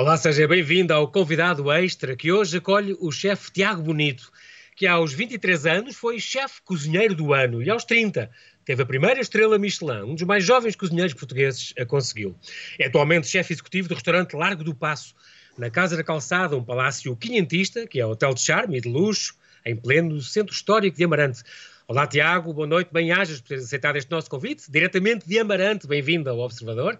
Olá, 0.00 0.16
seja 0.16 0.48
bem-vindo 0.48 0.94
ao 0.94 1.06
convidado 1.12 1.70
extra 1.70 2.16
que 2.16 2.32
hoje 2.32 2.56
acolhe 2.56 2.96
o 3.00 3.12
chefe 3.12 3.52
Tiago 3.52 3.82
Bonito, 3.82 4.32
que 4.74 4.86
aos 4.86 5.12
23 5.12 5.66
anos 5.66 5.94
foi 5.94 6.18
chefe 6.18 6.62
cozinheiro 6.64 7.14
do 7.14 7.34
ano 7.34 7.62
e 7.62 7.68
aos 7.68 7.84
30 7.84 8.30
teve 8.64 8.82
a 8.82 8.86
primeira 8.86 9.20
estrela 9.20 9.58
Michelin, 9.58 10.04
um 10.04 10.14
dos 10.14 10.22
mais 10.22 10.42
jovens 10.42 10.74
cozinheiros 10.74 11.12
portugueses 11.12 11.74
a 11.78 11.84
conseguiu. 11.84 12.34
É 12.78 12.86
atualmente 12.86 13.28
chefe 13.28 13.52
executivo 13.52 13.88
do 13.88 13.94
restaurante 13.94 14.34
Largo 14.34 14.64
do 14.64 14.74
Passo, 14.74 15.14
na 15.58 15.68
Casa 15.68 15.98
da 15.98 16.02
Calçada, 16.02 16.56
um 16.56 16.64
palácio 16.64 17.14
quinhentista, 17.14 17.86
que 17.86 18.00
é 18.00 18.06
hotel 18.06 18.32
de 18.32 18.40
charme 18.40 18.78
e 18.78 18.80
de 18.80 18.88
luxo, 18.88 19.34
em 19.66 19.76
pleno 19.76 20.18
centro 20.22 20.54
histórico 20.54 20.96
de 20.96 21.04
Amarante. 21.04 21.42
Olá, 21.86 22.06
Tiago, 22.06 22.54
boa 22.54 22.66
noite, 22.66 22.88
bem-ajas 22.90 23.42
por 23.42 23.48
teres 23.48 23.64
aceitado 23.64 23.96
este 23.96 24.10
nosso 24.10 24.30
convite, 24.30 24.62
diretamente 24.70 25.28
de 25.28 25.38
Amarante, 25.38 25.86
bem-vindo 25.86 26.30
ao 26.30 26.38
Observador. 26.38 26.98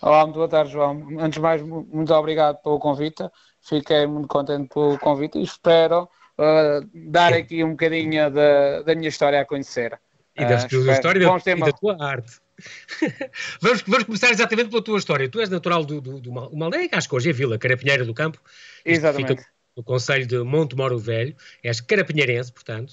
Olá, 0.00 0.24
muito 0.24 0.36
boa 0.36 0.48
tarde, 0.48 0.72
João. 0.72 1.06
Antes 1.18 1.34
de 1.34 1.40
mais, 1.40 1.62
muito 1.62 2.12
obrigado 2.14 2.56
pelo 2.62 2.78
convite. 2.78 3.24
Fiquei 3.60 4.06
muito 4.06 4.28
contente 4.28 4.68
pelo 4.72 4.98
convite 4.98 5.38
e 5.38 5.42
espero 5.42 6.04
uh, 6.04 6.88
dar 6.94 7.32
aqui 7.32 7.62
um 7.62 7.70
bocadinho 7.70 8.30
da, 8.30 8.82
da 8.82 8.94
minha 8.94 9.08
história 9.08 9.40
a 9.40 9.44
conhecer. 9.44 9.98
E 10.36 10.44
da 10.44 10.56
uh, 10.56 10.68
tua 10.68 10.92
história 10.92 11.18
e 11.18 11.54
da, 11.54 11.66
da 11.66 11.72
tua 11.72 11.96
arte. 12.02 12.40
vamos, 13.60 13.82
vamos, 13.82 14.04
começar 14.04 14.30
exatamente 14.30 14.70
pela 14.70 14.82
tua 14.82 14.98
história. 14.98 15.28
Tu 15.28 15.40
és 15.40 15.48
natural 15.48 15.84
do, 15.84 16.00
do, 16.00 16.20
do 16.20 16.30
uma 16.30 16.64
aldeia 16.66 16.88
que 16.88 16.94
acho 16.94 17.08
que 17.08 17.14
hoje 17.14 17.30
é 17.30 17.32
Vila, 17.32 17.58
Carapinheira 17.58 18.04
do 18.04 18.14
Campo. 18.14 18.38
Exatamente. 18.84 19.44
No 19.76 19.84
Conselho 19.84 20.26
de 20.26 20.38
Monte 20.42 20.76
Moro 20.76 20.98
Velho. 20.98 21.34
És 21.62 21.80
carapinheirense, 21.80 22.52
portanto. 22.52 22.90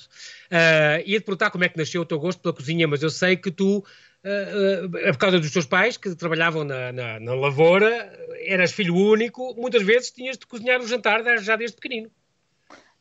Uh, 0.51 1.03
ia-te 1.05 1.25
perguntar 1.25 1.49
como 1.51 1.63
é 1.63 1.69
que 1.69 1.77
nasceu 1.77 2.01
o 2.01 2.05
teu 2.05 2.19
gosto 2.19 2.41
pela 2.41 2.53
cozinha, 2.53 2.87
mas 2.87 3.01
eu 3.01 3.09
sei 3.09 3.35
que 3.35 3.51
tu 3.51 3.83
é 4.27 5.11
por 5.11 5.17
causa 5.17 5.39
dos 5.39 5.51
teus 5.51 5.65
pais 5.65 5.97
que 5.97 6.13
trabalhavam 6.15 6.63
na, 6.63 6.91
na, 6.91 7.19
na, 7.19 7.33
lavoura, 7.33 8.11
eras 8.45 8.71
filho 8.71 8.95
único, 8.95 9.55
muitas 9.55 9.83
vezes 9.83 10.11
tinhas 10.11 10.37
de 10.37 10.45
cozinhar 10.45 10.81
o 10.81 10.87
jantar 10.87 11.23
já 11.39 11.55
desde 11.55 11.75
pequenino. 11.75 12.11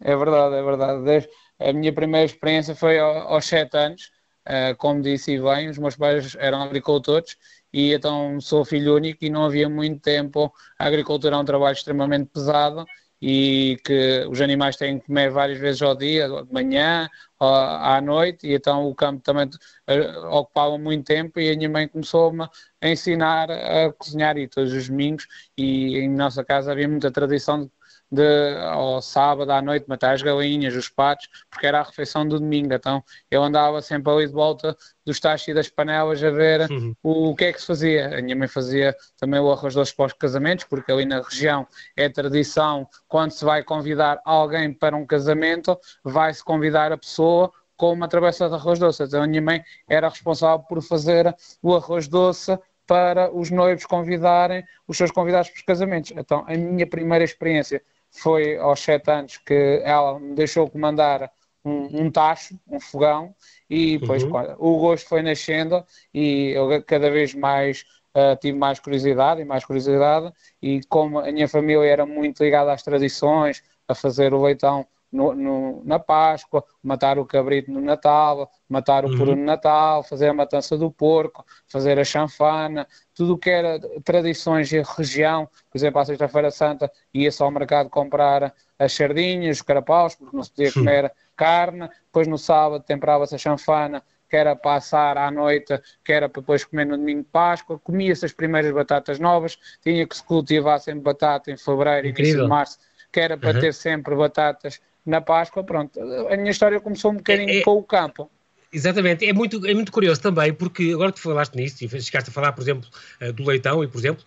É 0.00 0.14
verdade, 0.16 0.54
é 0.56 0.62
verdade. 0.62 1.28
A 1.58 1.72
minha 1.72 1.92
primeira 1.92 2.26
experiência 2.26 2.74
foi 2.74 2.98
aos 2.98 3.44
sete 3.46 3.76
anos, 3.76 4.12
uh, 4.46 4.76
como 4.76 5.02
disse 5.02 5.38
bem, 5.40 5.68
os 5.68 5.78
meus 5.78 5.96
pais 5.96 6.36
eram 6.38 6.62
agricultores 6.62 7.36
e 7.72 7.92
então 7.92 8.40
sou 8.40 8.64
filho 8.64 8.94
único 8.94 9.24
e 9.24 9.30
não 9.30 9.46
havia 9.46 9.68
muito 9.68 10.00
tempo. 10.00 10.52
A 10.78 10.86
agricultura 10.86 11.36
é 11.36 11.38
um 11.38 11.44
trabalho 11.44 11.74
extremamente 11.74 12.30
pesado 12.32 12.86
e 13.28 13.76
que 13.84 14.24
os 14.30 14.40
animais 14.40 14.76
têm 14.76 15.00
que 15.00 15.06
comer 15.06 15.30
várias 15.32 15.58
vezes 15.58 15.82
ao 15.82 15.96
dia, 15.96 16.28
de 16.28 16.52
manhã, 16.52 17.08
à 17.40 18.00
noite, 18.00 18.46
e 18.46 18.54
então 18.54 18.86
o 18.88 18.94
campo 18.94 19.20
também 19.20 19.50
eh, 19.88 20.18
ocupava 20.28 20.78
muito 20.78 21.04
tempo 21.06 21.40
e 21.40 21.50
a 21.50 21.56
minha 21.56 21.68
mãe 21.68 21.88
começou-me 21.88 22.44
a 22.80 22.88
ensinar 22.88 23.50
a 23.50 23.92
cozinhar 23.94 24.38
e 24.38 24.46
todos 24.46 24.72
os 24.72 24.88
domingos 24.88 25.26
e 25.56 25.98
em 25.98 26.08
nossa 26.08 26.44
casa 26.44 26.70
havia 26.70 26.88
muita 26.88 27.10
tradição 27.10 27.64
de 27.64 27.70
de, 28.10 28.56
ao 28.62 29.02
sábado 29.02 29.50
à 29.50 29.60
noite 29.60 29.86
matar 29.88 30.14
as 30.14 30.22
galinhas, 30.22 30.74
os 30.74 30.88
patos, 30.88 31.28
porque 31.50 31.66
era 31.66 31.80
a 31.80 31.82
refeição 31.82 32.26
do 32.26 32.38
domingo. 32.38 32.72
Então 32.72 33.02
eu 33.30 33.42
andava 33.42 33.80
sempre 33.82 34.12
ali 34.12 34.26
de 34.26 34.32
volta 34.32 34.76
dos 35.04 35.20
tachos 35.20 35.48
e 35.48 35.54
das 35.54 35.68
panelas 35.68 36.22
a 36.22 36.30
ver 36.30 36.70
uhum. 36.70 36.94
o, 37.02 37.30
o, 37.30 37.36
que 37.36 37.44
é 37.46 37.52
que 37.52 37.60
se 37.60 37.66
fazia. 37.66 38.18
A 38.18 38.22
minha 38.22 38.36
mãe 38.36 38.48
fazia 38.48 38.94
também 39.18 39.40
o 39.40 39.50
arroz 39.50 39.74
doce 39.74 39.94
para 39.94 40.06
os 40.06 40.12
casamentos, 40.12 40.64
porque 40.64 40.90
ali 40.90 41.04
na 41.04 41.20
região 41.20 41.66
é 41.96 42.08
tradição, 42.08 42.88
quando 43.08 43.32
se 43.32 43.44
vai 43.44 43.62
convidar 43.62 44.20
alguém 44.24 44.72
para 44.72 44.96
um 44.96 45.06
casamento, 45.06 45.78
vai-se 46.04 46.42
convidar 46.44 46.92
a 46.92 46.98
pessoa 46.98 47.52
com 47.76 47.92
uma 47.92 48.08
travessa 48.08 48.48
de 48.48 48.54
arroz 48.54 48.78
doce. 48.78 49.02
Então 49.02 49.22
a 49.22 49.26
minha 49.26 49.42
mãe 49.42 49.62
era 49.88 50.08
responsável 50.08 50.64
por 50.68 50.82
fazer 50.82 51.34
o 51.62 51.74
arroz 51.74 52.08
doce 52.08 52.58
para 52.86 53.34
os 53.34 53.50
noivos 53.50 53.84
convidarem 53.84 54.64
os 54.86 54.96
seus 54.96 55.10
convidados 55.10 55.50
para 55.50 55.58
os 55.58 55.64
casamentos. 55.64 56.12
Então 56.16 56.44
a 56.46 56.56
minha 56.56 56.86
primeira 56.86 57.24
experiência 57.24 57.82
foi 58.10 58.56
aos 58.56 58.80
sete 58.80 59.10
anos 59.10 59.38
que 59.38 59.80
ela 59.84 60.18
me 60.18 60.34
deixou 60.34 60.68
comandar 60.70 61.30
um, 61.64 62.04
um 62.04 62.10
tacho, 62.10 62.58
um 62.66 62.78
fogão, 62.78 63.34
e 63.68 63.98
depois 63.98 64.22
uhum. 64.22 64.56
o 64.58 64.78
gosto 64.78 65.08
foi 65.08 65.22
nascendo 65.22 65.84
e 66.14 66.50
eu 66.50 66.82
cada 66.84 67.10
vez 67.10 67.34
mais 67.34 67.84
uh, 68.16 68.36
tive 68.40 68.56
mais 68.56 68.78
curiosidade 68.78 69.40
e 69.40 69.44
mais 69.44 69.64
curiosidade, 69.64 70.32
e 70.62 70.80
como 70.88 71.18
a 71.18 71.32
minha 71.32 71.48
família 71.48 71.84
era 71.84 72.06
muito 72.06 72.42
ligada 72.42 72.72
às 72.72 72.82
tradições, 72.82 73.62
a 73.88 73.94
fazer 73.94 74.32
o 74.32 74.42
leitão 74.42 74.86
no, 75.10 75.34
no, 75.34 75.82
na 75.84 75.98
Páscoa, 75.98 76.64
matar 76.82 77.18
o 77.18 77.24
cabrito 77.24 77.70
no 77.70 77.80
Natal, 77.80 78.50
matar 78.68 79.04
o 79.04 79.08
uhum. 79.08 79.18
peru 79.18 79.36
no 79.36 79.44
Natal, 79.44 80.02
fazer 80.02 80.28
a 80.28 80.34
matança 80.34 80.76
do 80.76 80.90
porco, 80.90 81.44
fazer 81.66 81.98
a 81.98 82.04
chanfana, 82.04 82.86
tudo 83.14 83.34
o 83.34 83.38
que 83.38 83.50
era 83.50 83.80
tradições 84.04 84.68
de 84.68 84.82
região, 84.82 85.48
por 85.70 85.78
exemplo, 85.78 86.00
à 86.00 86.04
Sexta-feira 86.04 86.50
Santa 86.50 86.90
ia-se 87.14 87.42
ao 87.42 87.50
mercado 87.50 87.88
comprar 87.88 88.54
as 88.78 88.92
sardinhas, 88.92 89.56
os 89.56 89.62
carapaus, 89.62 90.14
porque 90.14 90.36
não 90.36 90.42
se 90.42 90.50
podia 90.50 90.72
comer 90.72 91.12
carne, 91.34 91.88
depois 92.06 92.26
no 92.26 92.38
sábado 92.38 92.84
temperava-se 92.84 93.34
a 93.34 93.38
chanfana, 93.38 94.02
que 94.28 94.36
era 94.36 94.56
passar 94.56 95.16
à 95.16 95.30
noite, 95.30 95.80
que 96.04 96.12
era 96.12 96.28
para 96.28 96.40
depois 96.40 96.64
comer 96.64 96.84
no 96.84 96.96
domingo 96.96 97.22
de 97.22 97.28
Páscoa, 97.28 97.78
comia-se 97.78 98.24
as 98.24 98.32
primeiras 98.32 98.72
batatas 98.72 99.18
novas, 99.18 99.56
tinha 99.82 100.06
que 100.06 100.16
se 100.16 100.24
cultivar 100.24 100.80
sempre 100.80 101.02
batata 101.02 101.50
em 101.50 101.56
fevereiro, 101.56 102.08
Incrível. 102.08 102.30
início 102.30 102.42
de 102.42 102.48
março, 102.48 102.78
que 103.12 103.20
era 103.20 103.36
para 103.36 103.54
uhum. 103.54 103.60
ter 103.60 103.72
sempre 103.72 104.14
batatas 104.16 104.80
na 105.06 105.20
Páscoa, 105.20 105.62
pronto. 105.62 105.98
A 106.28 106.36
minha 106.36 106.50
história 106.50 106.80
começou 106.80 107.12
um 107.12 107.16
bocadinho 107.16 107.48
é, 107.48 107.58
é, 107.58 107.62
com 107.62 107.76
o 107.76 107.82
campo. 107.82 108.30
Exatamente, 108.72 109.24
é 109.24 109.32
muito, 109.32 109.64
é 109.64 109.72
muito 109.72 109.92
curioso 109.92 110.20
também, 110.20 110.52
porque 110.52 110.92
agora 110.92 111.12
que 111.12 111.20
tu 111.20 111.22
falaste 111.22 111.54
nisso 111.54 111.84
e 111.84 111.88
chegaste 111.88 112.30
a 112.30 112.32
falar, 112.32 112.52
por 112.52 112.62
exemplo, 112.62 112.88
eh, 113.20 113.32
do 113.32 113.44
leitão, 113.44 113.82
e 113.82 113.88
por 113.88 113.98
exemplo, 113.98 114.24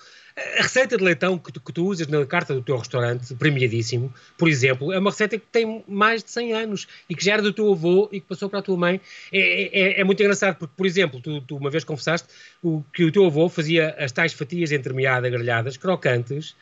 a 0.57 0.63
receita 0.63 0.97
de 0.97 1.03
leitão 1.03 1.37
que 1.37 1.51
tu, 1.51 1.59
que 1.59 1.73
tu, 1.73 1.85
usas 1.85 2.07
na 2.07 2.25
carta 2.25 2.53
do 2.53 2.61
teu 2.61 2.77
restaurante, 2.77 3.35
premiadíssimo, 3.35 4.13
por 4.37 4.47
exemplo, 4.47 4.93
é 4.93 4.99
uma 4.99 5.09
receita 5.09 5.37
que 5.37 5.45
tem 5.51 5.83
mais 5.87 6.23
de 6.23 6.31
100 6.31 6.53
anos 6.53 6.87
e 7.09 7.15
que 7.15 7.23
já 7.23 7.33
era 7.33 7.41
do 7.41 7.51
teu 7.51 7.71
avô 7.71 8.07
e 8.11 8.21
que 8.21 8.27
passou 8.27 8.49
para 8.49 8.59
a 8.59 8.61
tua 8.61 8.77
mãe. 8.77 9.01
É, 9.31 9.97
é, 9.97 10.01
é 10.01 10.03
muito 10.03 10.21
engraçado, 10.21 10.55
porque, 10.55 10.73
por 10.75 10.85
exemplo, 10.85 11.19
tu, 11.19 11.41
tu, 11.41 11.57
uma 11.57 11.69
vez 11.69 11.83
confessaste 11.83 12.27
o, 12.63 12.83
que 12.93 13.03
o 13.03 13.11
teu 13.11 13.25
avô 13.25 13.49
fazia 13.49 13.95
as 13.99 14.11
tais 14.11 14.33
fatias 14.33 14.71
entremeadas, 14.71 15.29
grelhadas, 15.29 15.77
crocantes, 15.77 16.55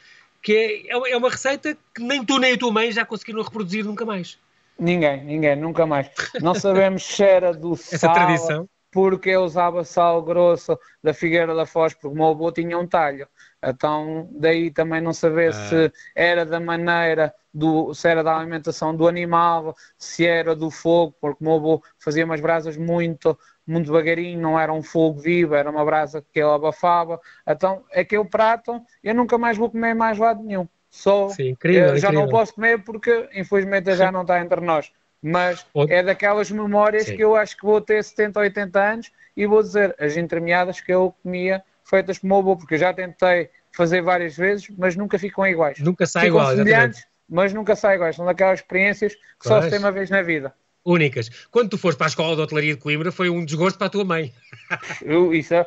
que 0.48 0.88
é, 0.88 1.12
é 1.12 1.18
uma 1.18 1.30
receita 1.30 1.78
que 1.94 2.02
nem 2.02 2.24
tu 2.24 2.40
nem 2.40 2.54
a 2.54 2.58
tua 2.58 2.72
mãe 2.72 2.90
já 2.90 3.06
conseguiram 3.06 3.44
reproduzir 3.44 3.84
nunca 3.84 4.06
mais. 4.06 4.40
Ninguém, 4.80 5.22
ninguém, 5.26 5.58
nunca 5.58 5.86
mais. 5.86 6.10
Não 6.42 6.56
sabemos 6.56 7.04
se 7.04 7.22
era 7.22 7.54
do 7.54 7.74
Essa 7.76 7.98
sal, 7.98 8.14
tradição. 8.14 8.70
porque 8.90 9.32
eu 9.32 9.42
usava 9.42 9.84
sal 9.84 10.24
grosso 10.24 10.80
da 11.04 11.14
Figueira 11.14 11.54
da 11.54 11.66
Foz, 11.66 11.94
porque 11.94 12.08
o 12.08 12.14
meu 12.14 12.28
avô 12.28 12.50
tinha 12.50 12.80
um 12.80 12.88
talho. 12.88 13.28
Então, 13.62 14.30
daí 14.32 14.72
também 14.72 15.02
não 15.02 15.12
saber 15.12 15.50
ah. 15.50 15.52
se 15.52 15.92
era 16.16 16.46
da 16.46 16.62
maneira, 16.62 17.36
do, 17.54 17.94
se 17.94 18.08
era 18.08 18.24
da 18.24 18.38
alimentação 18.38 18.96
do 18.96 19.06
animal, 19.06 19.76
se 19.98 20.26
era 20.26 20.56
do 20.56 20.72
fogo, 20.72 21.14
porque 21.20 21.44
o 21.44 21.46
meu 21.46 21.56
avô 21.56 21.84
fazia 22.00 22.24
umas 22.24 22.40
brasas 22.40 22.78
muito, 22.78 23.38
muito 23.68 23.88
devagarinho, 23.88 24.40
não 24.40 24.58
era 24.58 24.72
um 24.72 24.82
fogo 24.82 25.20
vivo, 25.20 25.54
era 25.54 25.70
uma 25.70 25.84
brasa 25.84 26.24
que 26.32 26.40
ele 26.40 26.50
abafava. 26.50 27.20
Então, 27.46 27.84
aquele 27.94 28.24
prato 28.24 28.82
eu 29.04 29.14
nunca 29.14 29.38
mais 29.38 29.58
vou 29.58 29.70
comer 29.70 29.94
mais 29.94 30.18
lado 30.18 30.42
nenhum. 30.42 30.68
Só 30.90 31.28
Sim, 31.30 31.50
incrível, 31.50 31.98
já 31.98 32.08
incrível. 32.08 32.14
não 32.14 32.30
posso 32.30 32.56
comer 32.56 32.82
porque 32.84 33.30
infelizmente 33.34 33.94
já 33.96 34.12
não 34.12 34.22
está 34.22 34.40
entre 34.40 34.62
nós. 34.62 34.92
Mas 35.22 35.66
é 35.90 36.02
daquelas 36.02 36.50
memórias 36.50 37.06
Sim. 37.06 37.18
que 37.18 37.24
eu 37.24 37.36
acho 37.36 37.58
que 37.58 37.66
vou 37.66 37.82
ter 37.82 38.02
70, 38.04 38.40
80 38.40 38.80
anos 38.80 39.12
e 39.36 39.46
vou 39.46 39.62
dizer 39.62 39.96
as 40.00 40.16
entremeadas 40.16 40.80
que 40.80 40.94
eu 40.94 41.14
comia 41.22 41.62
feitas 41.84 42.18
como 42.18 42.38
avô, 42.38 42.56
porque 42.56 42.76
eu 42.76 42.80
já 42.80 42.94
tentei 42.94 43.50
fazer 43.72 44.02
várias 44.02 44.36
vezes, 44.36 44.70
mas 44.78 44.96
nunca 44.96 45.20
ficam 45.20 45.46
iguais. 45.46 45.80
Nunca 45.80 46.06
sai 46.06 46.28
igual, 46.28 46.56
semelhantes, 46.56 47.06
mas 47.28 47.54
nunca 47.54 47.76
sai 47.76 47.96
iguais. 47.96 48.16
São 48.16 48.26
daquelas 48.26 48.60
experiências 48.60 49.14
que 49.14 49.22
pois. 49.44 49.48
só 49.50 49.62
se 49.62 49.70
tem 49.70 49.80
uma 49.80 49.92
vez 49.92 50.10
na 50.10 50.22
vida 50.22 50.54
únicas. 50.88 51.30
Quando 51.52 51.70
tu 51.70 51.78
foste 51.78 51.98
para 51.98 52.08
a 52.08 52.10
escola 52.10 52.36
de 52.36 52.42
hotelaria 52.42 52.74
de 52.74 52.80
Coimbra, 52.80 53.12
foi 53.12 53.30
um 53.30 53.44
desgosto 53.44 53.78
para 53.78 53.88
a 53.88 53.90
tua 53.90 54.06
mãe. 54.06 54.34
Isso, 55.34 55.54
uh, 55.56 55.66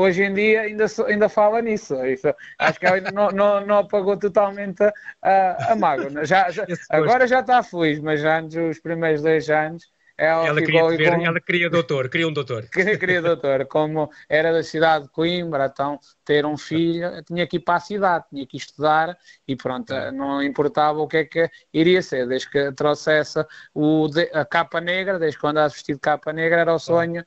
hoje 0.00 0.24
em 0.24 0.32
dia 0.32 0.62
ainda, 0.62 0.86
ainda 1.06 1.28
fala 1.28 1.60
nisso. 1.60 1.94
Isso, 2.06 2.34
acho 2.58 2.80
que 2.80 2.86
ela 2.86 3.00
não, 3.12 3.30
não, 3.30 3.66
não 3.66 3.78
apagou 3.78 4.16
totalmente 4.16 4.82
a, 5.22 5.72
a 5.72 5.76
mágoa. 5.76 6.24
Já, 6.24 6.50
já 6.50 6.66
agora 6.88 7.26
já 7.26 7.40
está 7.40 7.62
feliz, 7.62 8.00
mas 8.00 8.24
antes, 8.24 8.56
os 8.56 8.80
primeiros 8.80 9.22
dois 9.22 9.48
anos, 9.50 9.84
ela, 10.18 10.46
ela, 10.46 10.60
queria 10.62 10.88
ver, 10.88 11.10
como... 11.10 11.26
ela 11.26 11.40
queria 11.40 11.68
doutor, 11.68 12.08
queria 12.08 12.26
um 12.26 12.32
doutor. 12.32 12.66
Queria, 12.72 12.98
queria 12.98 13.22
doutor, 13.22 13.66
como 13.66 14.10
era 14.28 14.52
da 14.52 14.62
cidade 14.62 15.04
de 15.04 15.10
Coimbra, 15.10 15.66
então 15.66 15.98
ter 16.24 16.46
um 16.46 16.56
filho, 16.56 17.22
tinha 17.24 17.46
que 17.46 17.56
ir 17.56 17.60
para 17.60 17.76
a 17.76 17.80
cidade, 17.80 18.24
tinha 18.30 18.46
que 18.46 18.56
estudar 18.56 19.16
e 19.46 19.54
pronto, 19.54 19.92
não 20.12 20.42
importava 20.42 21.00
o 21.00 21.06
que 21.06 21.18
é 21.18 21.24
que 21.24 21.50
iria 21.72 22.00
ser, 22.00 22.26
desde 22.26 22.50
que 22.50 22.72
trouxesse 22.72 23.44
o, 23.74 24.06
a 24.32 24.44
capa 24.44 24.80
negra, 24.80 25.18
desde 25.18 25.38
que 25.38 25.46
andasse 25.46 25.76
vestido 25.76 25.96
de 25.96 26.00
capa 26.00 26.32
negra, 26.32 26.60
era 26.60 26.74
o 26.74 26.78
sonho 26.78 27.24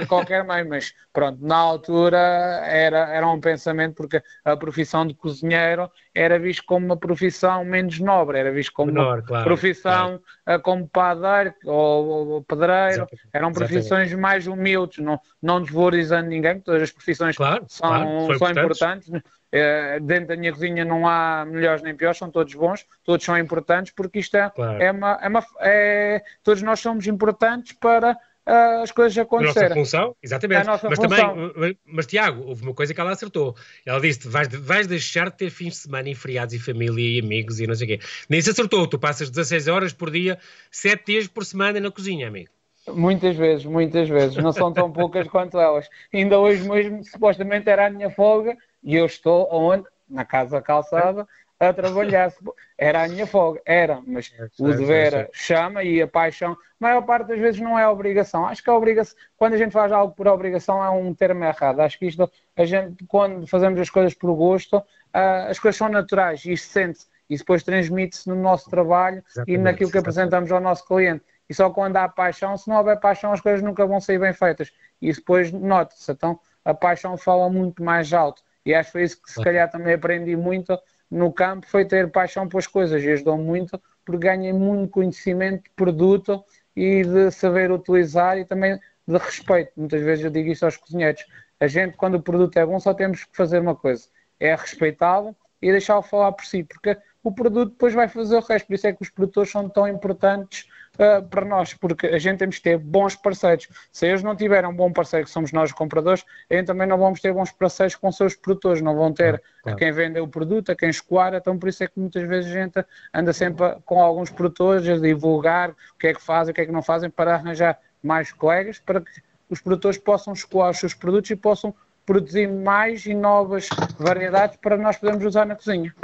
de 0.00 0.06
qualquer 0.06 0.44
meio, 0.44 0.68
mas 0.68 0.92
pronto, 1.12 1.38
na 1.44 1.56
altura 1.56 2.18
era, 2.18 3.08
era 3.08 3.26
um 3.26 3.40
pensamento 3.40 3.94
porque 3.94 4.22
a 4.44 4.56
profissão 4.56 5.06
de 5.06 5.14
cozinheiro 5.14 5.90
era 6.14 6.38
visto 6.38 6.64
como 6.66 6.84
uma 6.84 6.96
profissão 6.96 7.64
menos 7.64 7.98
nobre, 7.98 8.38
era 8.38 8.52
visto 8.52 8.72
como 8.72 8.92
Menor, 8.92 9.18
uma 9.18 9.22
claro, 9.22 9.44
profissão 9.44 10.20
claro. 10.44 10.60
Uh, 10.60 10.62
como 10.62 10.88
padeiro 10.88 11.54
ou, 11.64 12.28
ou 12.28 12.44
pedreiro, 12.44 13.06
eram 13.32 13.52
profissões 13.52 14.08
Exatamente. 14.08 14.16
mais 14.16 14.46
humildes, 14.46 14.98
não, 14.98 15.18
não 15.42 15.62
desvalorizando 15.62 16.28
ninguém, 16.28 16.60
todas 16.60 16.82
as 16.82 16.90
profissões 16.90 17.36
claro, 17.36 17.64
são, 17.68 18.28
são 18.38 18.50
importantes. 18.50 19.10
É, 19.52 19.98
dentro 19.98 20.28
da 20.28 20.36
minha 20.36 20.52
cozinha 20.52 20.84
não 20.84 21.08
há 21.08 21.44
melhores 21.44 21.82
nem 21.82 21.92
piores, 21.92 22.18
são 22.18 22.30
todos 22.30 22.54
bons, 22.54 22.86
todos 23.02 23.26
são 23.26 23.36
importantes, 23.36 23.92
porque 23.92 24.20
isto 24.20 24.36
é, 24.36 24.48
claro. 24.48 24.80
é, 24.80 24.92
uma, 24.92 25.18
é, 25.20 25.28
uma, 25.28 25.44
é 25.58 26.22
Todos 26.44 26.62
nós 26.62 26.78
somos 26.78 27.08
importantes 27.08 27.72
para 27.72 28.16
uh, 28.50 28.82
as 28.82 28.90
coisas 28.90 29.16
acontecerem. 29.16 29.66
A 29.66 29.68
nossa 29.68 29.74
função, 29.74 30.16
exatamente. 30.22 30.66
mas 30.66 30.80
função. 30.80 31.08
também, 31.08 31.52
mas, 31.56 31.74
mas, 31.86 32.06
Tiago, 32.06 32.42
houve 32.46 32.62
uma 32.62 32.74
coisa 32.74 32.92
que 32.92 33.00
ela 33.00 33.12
acertou. 33.12 33.54
Ela 33.86 34.00
disse: 34.00 34.26
vais, 34.28 34.48
vais 34.48 34.86
deixar 34.86 35.30
de 35.30 35.36
ter 35.36 35.50
fins 35.50 35.74
de 35.74 35.76
semana 35.76 36.08
em 36.08 36.14
feriados 36.14 36.54
e 36.54 36.58
família 36.58 37.18
e 37.18 37.24
amigos 37.24 37.60
e 37.60 37.66
não 37.66 37.74
sei 37.74 37.86
o 37.86 37.98
quê. 37.98 38.06
Nem 38.28 38.40
se 38.40 38.50
acertou, 38.50 38.86
tu 38.86 38.98
passas 38.98 39.30
16 39.30 39.68
horas 39.68 39.92
por 39.92 40.10
dia, 40.10 40.38
7 40.70 41.04
dias 41.06 41.28
por 41.28 41.44
semana 41.44 41.78
na 41.78 41.90
cozinha, 41.90 42.26
amigo. 42.26 42.50
Muitas 42.88 43.36
vezes, 43.36 43.64
muitas 43.64 44.08
vezes, 44.08 44.36
não 44.36 44.52
são 44.52 44.72
tão 44.72 44.90
poucas 44.90 45.28
quanto 45.28 45.58
elas. 45.60 45.88
Ainda 46.12 46.38
hoje 46.38 46.68
mesmo, 46.68 47.04
supostamente 47.04 47.68
era 47.68 47.86
a 47.86 47.90
minha 47.90 48.10
folga, 48.10 48.56
e 48.82 48.96
eu 48.96 49.06
estou 49.06 49.48
onde? 49.52 49.84
Na 50.08 50.24
casa 50.24 50.60
calçada 50.60 51.24
a 51.60 51.72
trabalhar. 51.72 52.32
Era 52.78 53.04
a 53.04 53.08
minha 53.08 53.26
folga, 53.26 53.60
era, 53.66 54.00
mas 54.06 54.32
é, 54.38 54.48
o 54.58 54.72
dever 54.72 55.14
é, 55.14 55.30
chama 55.32 55.84
e 55.84 56.00
a 56.00 56.08
paixão, 56.08 56.52
a 56.52 56.56
maior 56.80 57.02
parte 57.02 57.28
das 57.28 57.38
vezes 57.38 57.60
não 57.60 57.78
é 57.78 57.86
obrigação. 57.86 58.46
Acho 58.46 58.64
que 58.64 58.70
a 58.70 58.74
obrigação, 58.74 59.16
quando 59.36 59.52
a 59.52 59.58
gente 59.58 59.72
faz 59.72 59.92
algo 59.92 60.14
por 60.14 60.26
obrigação, 60.26 60.82
é 60.82 60.88
um 60.88 61.12
termo 61.14 61.44
errado. 61.44 61.80
Acho 61.80 61.98
que 61.98 62.06
isto, 62.06 62.30
a 62.56 62.64
gente, 62.64 63.04
quando 63.06 63.46
fazemos 63.46 63.78
as 63.78 63.90
coisas 63.90 64.14
por 64.14 64.34
gosto, 64.34 64.78
uh, 64.78 65.48
as 65.48 65.58
coisas 65.58 65.76
são 65.76 65.90
naturais 65.90 66.44
e 66.46 66.56
se 66.56 66.66
sente 66.66 67.00
e 67.28 67.36
depois 67.36 67.62
transmite-se 67.62 68.28
no 68.28 68.34
nosso 68.34 68.68
trabalho 68.68 69.22
exatamente, 69.30 69.54
e 69.54 69.58
naquilo 69.58 69.90
que 69.90 69.98
apresentamos 69.98 70.50
ao 70.50 70.60
nosso 70.60 70.84
cliente. 70.84 71.24
E 71.48 71.54
só 71.54 71.70
quando 71.70 71.96
há 71.96 72.08
paixão, 72.08 72.56
se 72.56 72.68
não 72.68 72.76
houver 72.76 72.98
paixão, 72.98 73.32
as 73.32 73.40
coisas 73.40 73.62
nunca 73.62 73.86
vão 73.86 74.00
sair 74.00 74.18
bem 74.18 74.32
feitas. 74.32 74.72
E 75.00 75.12
depois 75.12 75.52
nota-se. 75.52 76.10
Então, 76.10 76.40
a 76.64 76.74
paixão 76.74 77.16
fala 77.16 77.48
muito 77.48 77.82
mais 77.82 78.12
alto. 78.12 78.42
E 78.64 78.74
acho 78.74 78.88
que 78.88 78.92
foi 78.92 79.02
isso 79.04 79.22
que 79.22 79.30
se 79.30 79.42
calhar 79.42 79.70
também 79.70 79.94
aprendi 79.94 80.36
muito 80.36 80.76
no 81.10 81.32
campo, 81.32 81.66
foi 81.66 81.84
ter 81.84 82.10
paixão 82.10 82.48
pelas 82.48 82.66
coisas 82.66 83.02
e 83.02 83.10
ajudou 83.10 83.36
muito 83.36 83.80
porque 84.04 84.26
ganhei 84.26 84.52
muito 84.52 84.90
conhecimento 84.90 85.64
de 85.64 85.70
produto 85.70 86.44
e 86.74 87.02
de 87.04 87.30
saber 87.30 87.70
utilizar 87.70 88.38
e 88.38 88.44
também 88.44 88.78
de 89.06 89.18
respeito. 89.18 89.72
Muitas 89.76 90.02
vezes 90.02 90.24
eu 90.24 90.30
digo 90.30 90.50
isso 90.50 90.64
aos 90.64 90.76
cozinheiros. 90.76 91.24
A 91.58 91.66
gente, 91.66 91.96
quando 91.96 92.14
o 92.14 92.22
produto 92.22 92.56
é 92.56 92.64
bom, 92.64 92.78
só 92.80 92.94
temos 92.94 93.24
que 93.24 93.36
fazer 93.36 93.60
uma 93.60 93.74
coisa: 93.74 94.08
é 94.38 94.54
respeitá-lo 94.54 95.36
e 95.60 95.70
deixá-lo 95.70 96.02
falar 96.02 96.32
por 96.32 96.44
si, 96.44 96.64
porque 96.64 96.96
o 97.22 97.32
produto 97.32 97.72
depois 97.72 97.92
vai 97.92 98.08
fazer 98.08 98.36
o 98.36 98.40
resto. 98.40 98.66
Por 98.66 98.74
isso 98.74 98.86
é 98.86 98.92
que 98.92 99.02
os 99.02 99.10
produtores 99.10 99.50
são 99.50 99.68
tão 99.68 99.86
importantes 99.86 100.66
uh, 101.00 101.26
para 101.28 101.44
nós, 101.44 101.72
porque 101.74 102.06
a 102.06 102.18
gente 102.18 102.38
temos 102.38 102.56
que 102.56 102.62
ter 102.62 102.78
bons 102.78 103.16
parceiros. 103.16 103.68
Se 103.90 104.06
eles 104.06 104.22
não 104.22 104.36
tiverem 104.36 104.68
um 104.68 104.74
bom 104.74 104.92
parceiro, 104.92 105.24
que 105.24 105.32
somos 105.32 105.50
nós 105.50 105.70
os 105.70 105.76
compradores, 105.76 106.24
eles 106.48 106.66
também 106.66 106.86
não 106.86 106.98
vamos 106.98 107.20
ter 107.20 107.32
bons 107.32 107.50
parceiros 107.50 107.96
com 107.96 108.12
seus 108.12 108.36
produtores, 108.36 108.82
não 108.82 108.94
vão 108.94 109.12
ter 109.12 109.42
claro. 109.62 109.76
a 109.76 109.78
quem 109.78 109.90
vende 109.90 110.20
o 110.20 110.28
produto, 110.28 110.70
a 110.70 110.76
quem 110.76 110.90
escoar, 110.90 111.34
então 111.34 111.58
por 111.58 111.68
isso 111.68 111.82
é 111.82 111.86
que 111.86 111.98
muitas 111.98 112.22
vezes 112.28 112.50
a 112.50 112.54
gente 112.54 112.84
anda 113.14 113.32
sempre 113.32 113.76
com 113.84 114.00
alguns 114.02 114.30
produtores 114.30 114.86
a 114.88 114.98
divulgar 114.98 115.70
o 115.70 115.98
que 115.98 116.08
é 116.08 116.14
que 116.14 116.22
fazem, 116.22 116.52
o 116.52 116.54
que 116.54 116.60
é 116.60 116.66
que 116.66 116.72
não 116.72 116.82
fazem, 116.82 117.08
para 117.08 117.34
arranjar 117.34 117.78
mais 118.02 118.32
colegas, 118.32 118.78
para 118.78 119.00
que 119.00 119.10
os 119.48 119.60
produtores 119.60 119.98
possam 119.98 120.32
escoar 120.32 120.70
os 120.70 120.78
seus 120.78 120.94
produtos 120.94 121.30
e 121.30 121.36
possam 121.36 121.74
produzir 122.06 122.48
mais 122.48 123.06
e 123.06 123.14
novas 123.14 123.68
variedades 123.98 124.56
para 124.56 124.76
nós 124.76 124.96
podermos 124.96 125.24
usar 125.24 125.44
na 125.44 125.54
cozinha. 125.54 125.94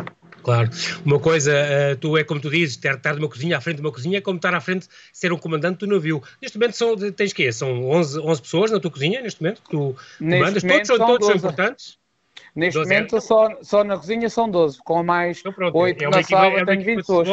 Claro. 0.47 0.71
Uma 1.05 1.19
coisa, 1.19 1.51
uh, 1.53 1.97
tu 1.97 2.17
é 2.17 2.23
como 2.23 2.39
tu 2.39 2.49
dizes, 2.49 2.77
estar, 2.77 2.95
estar 2.95 3.17
numa 3.17 3.29
cozinha, 3.29 3.59
à 3.59 3.61
frente 3.61 3.79
de 3.79 3.83
uma 3.83 3.91
cozinha, 3.91 4.19
é 4.19 4.21
como 4.21 4.37
estar 4.37 4.55
à 4.55 4.61
frente, 4.61 4.87
ser 5.13 5.33
um 5.33 5.37
comandante 5.37 5.79
do 5.79 5.89
navio. 5.89 6.23
Neste 6.41 6.57
momento 6.57 6.77
são, 6.77 6.95
tens 7.11 7.33
quê? 7.33 7.51
São 7.51 7.91
11, 7.91 8.21
11 8.21 8.43
pessoas 8.43 8.71
na 8.71 8.79
tua 8.79 8.93
cozinha, 8.93 9.21
neste 9.21 9.43
momento, 9.43 9.61
que 9.61 9.71
tu 9.71 9.97
comandas? 10.21 10.63
Todos, 10.63 10.87
são, 10.87 10.99
todos 10.99 11.27
são 11.27 11.35
importantes? 11.35 11.99
Neste 12.55 12.79
momento, 12.79 13.21
só, 13.21 13.59
só 13.61 13.83
na 13.83 13.97
cozinha 13.97 14.31
são 14.31 14.49
12, 14.49 14.79
com 14.85 15.03
mais 15.03 15.41
então, 15.41 15.53
pronto, 15.53 15.77
8 15.77 16.05
é 16.05 16.11
na 16.11 16.21
equipa, 16.21 16.39
sala, 16.39 16.61
é 16.61 16.65
tenho 16.65 16.85
20 16.85 16.97
pessoas. 16.99 17.29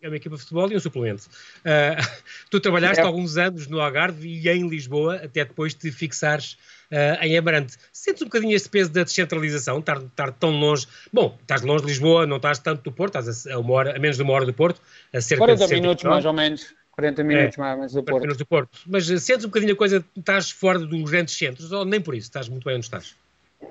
É 0.00 0.08
uma 0.08 0.16
equipa 0.16 0.36
de 0.36 0.42
futebol 0.42 0.70
e 0.70 0.76
um 0.76 0.80
suplemento. 0.80 1.24
Uh, 1.58 2.22
tu 2.52 2.60
trabalhaste 2.60 3.00
é. 3.00 3.02
alguns 3.04 3.36
anos 3.36 3.66
no 3.66 3.80
Algarve 3.80 4.28
e 4.28 4.48
em 4.48 4.68
Lisboa, 4.68 5.16
até 5.16 5.44
depois 5.44 5.74
de 5.74 5.90
fixares 5.90 6.56
uh, 6.94 7.24
em 7.24 7.36
Amarante. 7.36 7.76
Sentes 7.92 8.22
um 8.22 8.26
bocadinho 8.26 8.54
esse 8.54 8.68
peso 8.68 8.90
da 8.92 9.02
descentralização, 9.02 9.80
estar, 9.80 9.98
estar 9.98 10.32
tão 10.32 10.50
longe? 10.50 10.86
Bom, 11.12 11.36
estás 11.40 11.62
longe 11.62 11.84
de 11.84 11.90
Lisboa, 11.90 12.26
não 12.26 12.36
estás 12.36 12.58
tanto 12.60 12.82
do 12.82 12.92
Porto, 12.92 13.18
estás 13.18 13.46
a, 13.46 13.58
uma 13.58 13.74
hora, 13.74 13.96
a 13.96 13.98
menos 13.98 14.16
de 14.16 14.22
uma 14.22 14.32
hora 14.32 14.46
do 14.46 14.54
Porto, 14.54 14.80
a 15.12 15.20
cerca 15.20 15.44
40 15.44 15.66
de 15.66 15.74
minutos 15.74 16.04
mais 16.04 16.24
ou 16.24 16.32
menos. 16.32 16.74
40 16.92 17.24
minutos 17.24 17.58
é, 17.58 17.60
mais, 17.60 17.78
mais 17.78 17.92
do 17.92 18.04
Porto. 18.04 18.36
Do 18.36 18.46
Porto. 18.46 18.78
Mas 18.86 19.10
uh, 19.10 19.18
sentes 19.18 19.44
um 19.44 19.48
bocadinho 19.48 19.72
a 19.72 19.76
coisa, 19.76 20.04
estás 20.16 20.50
fora 20.50 20.78
dos 20.78 21.10
grandes 21.10 21.36
centros, 21.36 21.72
ou 21.72 21.84
nem 21.84 22.00
por 22.00 22.14
isso, 22.14 22.28
estás 22.28 22.48
muito 22.48 22.64
bem 22.64 22.76
onde 22.76 22.84
estás? 22.84 23.16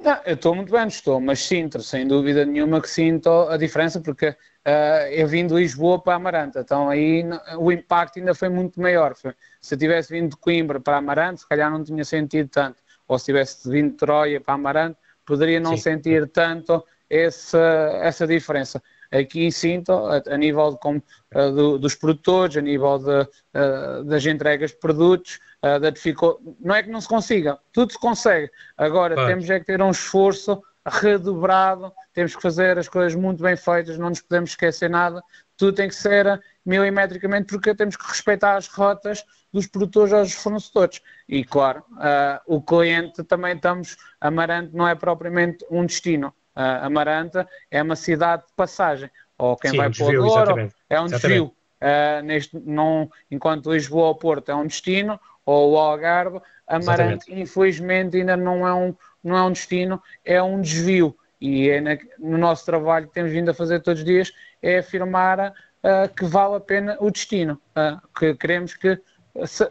Não, 0.02 0.20
eu 0.26 0.34
estou 0.34 0.56
muito 0.56 0.72
bem, 0.72 0.88
estou, 0.88 1.20
mas 1.22 1.40
sinto, 1.40 1.80
sem 1.82 2.08
dúvida 2.08 2.46
nenhuma 2.46 2.82
que 2.82 2.90
sinto 2.90 3.30
a 3.30 3.56
diferença, 3.56 4.02
porque 4.02 4.30
uh, 4.30 5.08
eu 5.12 5.28
vim 5.28 5.46
de 5.46 5.54
Lisboa 5.54 6.02
para 6.02 6.16
Amarante, 6.16 6.58
então 6.58 6.90
aí 6.90 7.24
o 7.58 7.72
impacto 7.72 8.20
ainda 8.20 8.34
foi 8.34 8.50
muito 8.50 8.82
maior. 8.82 9.14
Se 9.62 9.76
eu 9.76 9.78
tivesse 9.78 10.12
vindo 10.12 10.32
de 10.32 10.38
Coimbra 10.38 10.80
para 10.80 10.98
Amarante, 10.98 11.42
se 11.42 11.48
calhar 11.48 11.72
não 11.72 11.84
tinha 11.84 12.04
sentido 12.04 12.50
tanto 12.50 12.83
ou 13.08 13.20
se 13.20 13.26
tivesse 13.26 13.70
vindo 13.70 13.92
de 13.92 13.98
Troia 13.98 14.42
para 14.42 14.56
Amarante, 14.56 14.98
poderia 15.26 15.60
não 15.60 15.76
Sim. 15.76 15.84
sentir 15.84 16.30
tanto 16.30 16.84
essa, 17.10 17.60
essa 18.02 18.26
diferença. 18.26 18.82
Aqui 19.12 19.52
sinto, 19.52 19.92
a, 19.92 20.24
a 20.28 20.38
nível 20.38 20.72
de, 20.72 20.80
como, 20.80 21.04
uh, 21.36 21.52
do, 21.52 21.78
dos 21.78 21.94
produtores, 21.94 22.58
a 22.58 22.62
nível 22.62 22.98
de, 22.98 23.22
uh, 23.22 24.04
das 24.06 24.26
entregas 24.26 24.72
de 24.72 24.78
produtos, 24.78 25.40
uh, 25.64 25.80
da 25.80 25.92
dificuldade. 25.92 26.56
Não 26.60 26.74
é 26.74 26.82
que 26.82 26.90
não 26.90 27.00
se 27.00 27.08
consiga, 27.08 27.60
tudo 27.72 27.92
se 27.92 28.00
consegue. 28.00 28.50
Agora, 28.76 29.16
temos 29.28 29.48
é 29.50 29.60
que 29.60 29.66
ter 29.68 29.82
um 29.82 29.92
esforço 29.92 30.64
redobrado, 30.86 31.94
temos 32.14 32.36
que 32.36 32.42
fazer 32.42 32.78
as 32.78 32.90
coisas 32.90 33.16
muito 33.16 33.42
bem 33.42 33.56
feitas, 33.56 33.98
não 33.98 34.10
nos 34.10 34.22
podemos 34.22 34.50
esquecer 34.50 34.90
nada, 34.90 35.24
tudo 35.58 35.76
tem 35.76 35.88
que 35.88 35.96
ser 35.96 36.42
milimetricamente 36.66 37.48
porque 37.48 37.76
temos 37.76 37.96
que 37.96 38.08
respeitar 38.08 38.56
as 38.56 38.68
rotas 38.68 39.24
dos 39.52 39.68
produtores 39.68 40.14
aos 40.14 40.34
fornecedores. 40.34 41.02
E 41.28 41.44
claro, 41.44 41.84
uh, 41.92 42.40
o 42.48 42.62
cliente 42.62 43.24
também 43.24 43.56
estamos, 43.56 43.96
Amarante 44.20 44.76
não 44.76 44.88
é 44.88 44.96
propriamente 44.96 45.66
um 45.70 45.86
destino, 45.86 46.30
uh, 46.56 46.86
Amarante 46.86 47.46
é 47.70 47.82
uma 47.82 47.96
cidade 47.96 48.44
de 48.48 48.54
passagem, 48.56 49.10
ou 49.38 49.56
quem 49.56 49.72
Sim, 49.72 49.78
vai 49.78 49.90
um 49.90 49.92
para 49.92 50.06
o 50.06 50.12
Douro, 50.12 50.72
é 50.90 51.00
um 51.00 51.08
desvio. 51.08 51.54
Uh, 51.82 52.24
neste, 52.24 52.58
não, 52.60 53.12
enquanto 53.30 53.72
Lisboa 53.72 54.08
ou 54.08 54.16
Porto 54.16 54.50
é 54.50 54.56
um 54.56 54.66
destino, 54.66 55.20
ou 55.46 55.74
o 55.74 55.78
Algarve, 55.78 56.40
Amarante 56.66 57.26
Exatamente. 57.26 57.42
infelizmente 57.42 58.18
ainda 58.18 58.38
não 58.38 58.66
é, 58.66 58.74
um, 58.74 58.96
não 59.24 59.38
é 59.38 59.44
um 59.44 59.52
destino, 59.52 60.02
é 60.24 60.42
um 60.42 60.62
desvio. 60.62 61.16
E 61.44 61.70
é 61.70 61.82
na, 61.82 61.98
no 62.18 62.38
nosso 62.38 62.66
trabalho 62.66 63.06
que 63.06 63.14
temos 63.14 63.34
vindo 63.34 63.52
a 63.52 63.54
fazer 63.54 63.82
todos 63.82 64.00
os 64.00 64.06
dias 64.06 64.32
é 64.62 64.78
afirmar 64.78 65.50
uh, 65.50 66.14
que 66.16 66.24
vale 66.24 66.56
a 66.56 66.60
pena 66.62 66.96
o 67.02 67.12
destino, 67.12 67.62
uh, 67.76 68.00
que 68.18 68.34
queremos 68.36 68.76
que 68.76 68.98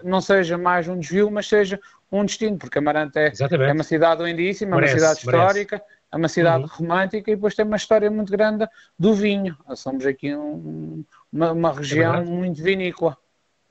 não 0.05 0.21
seja 0.21 0.59
mais 0.59 0.87
um 0.87 0.99
desvio, 0.99 1.31
mas 1.31 1.49
seja 1.49 1.81
um 2.11 2.27
destino, 2.27 2.59
porque 2.59 2.77
Amarante 2.77 3.19
é, 3.19 3.33
é 3.33 3.73
uma 3.73 3.85
cidade 3.85 4.23
lindíssima, 4.23 4.77
é 4.77 4.79
uma 4.81 4.87
cidade 4.87 5.21
histórica, 5.21 5.77
merece. 5.77 5.99
é 6.13 6.17
uma 6.17 6.29
cidade 6.29 6.65
uhum. 6.65 6.71
romântica 6.71 7.31
e 7.31 7.37
depois 7.37 7.55
tem 7.55 7.65
uma 7.65 7.77
história 7.77 8.11
muito 8.11 8.31
grande 8.31 8.69
do 8.99 9.15
vinho. 9.15 9.57
Somos 9.75 10.05
aqui 10.05 10.35
um, 10.35 11.03
uma, 11.33 11.53
uma, 11.53 11.73
região 11.73 12.17
é 12.17 12.21
muito 12.23 12.63
vinícola 12.63 13.17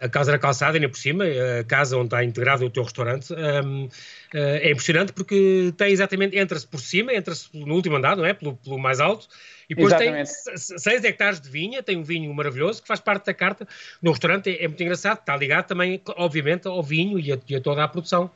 a 0.01 0.09
Casa 0.09 0.31
da 0.31 0.39
Calçada, 0.39 0.77
ainda 0.77 0.89
por 0.89 0.97
cima, 0.97 1.23
a 1.59 1.63
casa 1.63 1.95
onde 1.95 2.07
está 2.07 2.23
integrado 2.23 2.65
o 2.65 2.69
teu 2.69 2.83
restaurante, 2.83 3.31
um, 3.33 3.87
eh, 4.33 4.67
é 4.67 4.71
impressionante 4.71 5.13
porque 5.13 5.71
tem 5.77 5.91
exatamente, 5.91 6.37
entra-se 6.37 6.67
por 6.67 6.79
cima, 6.79 7.13
entra-se 7.13 7.47
no 7.53 7.75
último 7.75 7.95
andar, 7.95 8.17
não 8.17 8.25
é? 8.25 8.33
Pelo, 8.33 8.55
pelo 8.57 8.79
mais 8.79 8.99
alto, 8.99 9.27
e 9.69 9.75
depois 9.75 9.93
exatamente. 9.93 10.31
tem 10.43 10.57
6 10.57 11.03
hectares 11.03 11.39
de 11.39 11.49
vinha, 11.49 11.83
tem 11.83 11.97
um 11.97 12.03
vinho 12.03 12.33
maravilhoso 12.33 12.81
que 12.81 12.87
faz 12.87 12.99
parte 12.99 13.27
da 13.27 13.33
carta 13.33 13.67
no 14.01 14.09
restaurante, 14.09 14.49
é, 14.49 14.63
é 14.63 14.67
muito 14.67 14.81
engraçado, 14.81 15.19
está 15.19 15.37
ligado 15.37 15.67
também, 15.67 16.01
obviamente, 16.17 16.67
ao 16.67 16.81
vinho 16.81 17.19
e 17.19 17.31
a, 17.31 17.37
e 17.47 17.55
a 17.55 17.61
toda 17.61 17.83
a 17.83 17.87
produção. 17.87 18.31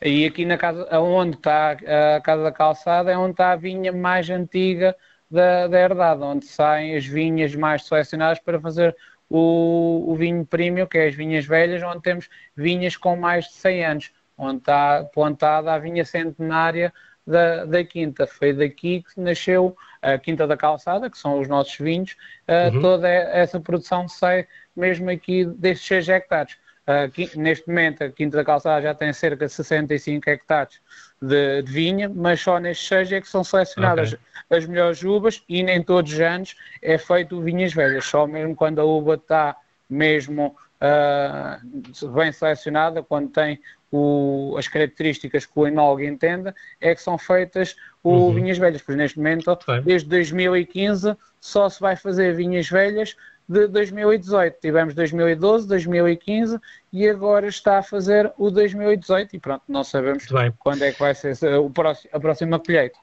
E 0.00 0.24
aqui 0.24 0.44
na 0.44 0.56
casa, 0.56 0.88
onde 0.98 1.36
está 1.36 1.72
a 1.72 2.20
Casa 2.20 2.44
da 2.44 2.52
Calçada, 2.52 3.10
é 3.10 3.18
onde 3.18 3.32
está 3.32 3.52
a 3.52 3.56
vinha 3.56 3.92
mais 3.92 4.30
antiga 4.30 4.96
da, 5.30 5.66
da 5.66 5.80
herdade, 5.80 6.22
onde 6.22 6.46
saem 6.46 6.96
as 6.96 7.04
vinhas 7.04 7.54
mais 7.54 7.84
selecionadas 7.84 8.38
para 8.38 8.60
fazer 8.60 8.96
o, 9.28 10.04
o 10.08 10.16
vinho 10.16 10.44
premium, 10.44 10.86
que 10.86 10.98
é 10.98 11.08
as 11.08 11.14
vinhas 11.14 11.44
velhas, 11.44 11.82
onde 11.82 12.02
temos 12.02 12.28
vinhas 12.56 12.96
com 12.96 13.16
mais 13.16 13.46
de 13.46 13.52
100 13.54 13.84
anos, 13.84 14.12
onde 14.36 14.58
está 14.58 15.04
plantada 15.12 15.72
a 15.72 15.78
vinha 15.78 16.04
centenária 16.04 16.92
da, 17.26 17.64
da 17.64 17.84
Quinta. 17.84 18.26
Foi 18.26 18.52
daqui 18.52 19.02
que 19.02 19.20
nasceu 19.20 19.76
a 20.00 20.16
Quinta 20.18 20.46
da 20.46 20.56
Calçada, 20.56 21.10
que 21.10 21.18
são 21.18 21.38
os 21.40 21.48
nossos 21.48 21.76
vinhos. 21.76 22.16
Uh, 22.48 22.74
uhum. 22.74 22.80
Toda 22.80 23.08
essa 23.08 23.60
produção 23.60 24.08
sai 24.08 24.46
mesmo 24.74 25.10
aqui 25.10 25.44
destes 25.44 25.86
6 25.88 26.08
hectares. 26.08 26.56
Uh, 26.88 27.38
neste 27.38 27.68
momento, 27.68 28.02
a 28.02 28.08
Quinta 28.08 28.38
da 28.38 28.44
Calçada 28.44 28.80
já 28.80 28.94
tem 28.94 29.12
cerca 29.12 29.44
de 29.44 29.52
65 29.52 30.30
hectares 30.30 30.80
de, 31.20 31.60
de 31.60 31.70
vinha, 31.70 32.08
mas 32.08 32.40
só 32.40 32.58
nestes 32.58 32.88
seis 32.88 33.12
é 33.12 33.20
que 33.20 33.28
são 33.28 33.44
selecionadas 33.44 34.14
okay. 34.14 34.58
as 34.58 34.66
melhores 34.66 35.02
uvas 35.02 35.44
e 35.46 35.62
nem 35.62 35.82
todos 35.82 36.14
os 36.14 36.20
anos 36.20 36.56
é 36.80 36.96
feito 36.96 37.42
vinhas 37.42 37.74
velhas, 37.74 38.06
só 38.06 38.26
mesmo 38.26 38.56
quando 38.56 38.80
a 38.80 38.84
uva 38.84 39.16
está 39.16 39.54
mesmo 39.86 40.56
uh, 40.80 42.08
bem 42.08 42.32
selecionada, 42.32 43.02
quando 43.02 43.28
tem 43.28 43.60
o, 43.92 44.54
as 44.58 44.66
características 44.66 45.44
que 45.44 45.52
o 45.56 45.66
enólogo 45.66 46.02
entenda, 46.02 46.54
é 46.80 46.94
que 46.94 47.02
são 47.02 47.18
feitas 47.18 47.76
o 48.02 48.12
uhum. 48.12 48.34
vinhas 48.34 48.56
velhas, 48.56 48.80
pois 48.80 48.96
neste 48.96 49.18
momento, 49.18 49.58
desde 49.84 50.08
2015, 50.08 51.14
só 51.38 51.68
se 51.68 51.80
vai 51.80 51.96
fazer 51.96 52.34
vinhas 52.34 52.66
velhas 52.66 53.14
de 53.48 53.66
2018. 53.68 54.60
Tivemos 54.60 54.94
2012, 54.94 55.66
2015 55.66 56.58
e 56.92 57.08
agora 57.08 57.46
está 57.48 57.78
a 57.78 57.82
fazer 57.82 58.32
o 58.36 58.50
2018 58.50 59.36
e 59.36 59.38
pronto, 59.38 59.62
não 59.68 59.82
sabemos 59.82 60.26
quando 60.58 60.82
é 60.82 60.92
que 60.92 61.00
vai 61.00 61.14
ser 61.14 61.36
o 61.54 61.70
próximo, 61.70 62.10
a 62.12 62.20
próxima 62.20 62.58
colheita. 62.58 62.98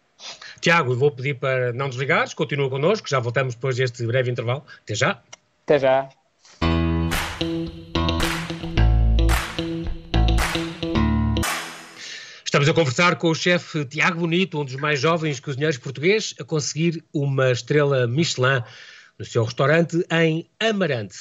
Tiago, 0.61 0.95
vou 0.95 1.11
pedir 1.11 1.35
para 1.35 1.73
não 1.73 1.89
desligares, 1.89 2.33
continua 2.33 2.69
connosco, 2.69 3.09
já 3.09 3.19
voltamos 3.19 3.55
depois 3.55 3.75
deste 3.75 4.05
breve 4.05 4.31
intervalo. 4.31 4.63
Até 4.83 4.95
já. 4.95 5.21
Até 5.63 5.79
já. 5.79 6.09
Estamos 12.45 12.69
a 12.69 12.73
conversar 12.73 13.17
com 13.17 13.29
o 13.29 13.35
chefe 13.35 13.83
Tiago 13.83 14.19
Bonito, 14.19 14.61
um 14.61 14.63
dos 14.63 14.77
mais 14.77 14.97
jovens 14.97 15.41
cozinheiros 15.41 15.77
portugueses 15.77 16.33
a 16.39 16.43
conseguir 16.45 17.03
uma 17.13 17.51
estrela 17.51 18.07
Michelin 18.07 18.63
no 19.17 19.25
seu 19.25 19.43
restaurante 19.43 20.05
em 20.11 20.49
Amarante. 20.59 21.19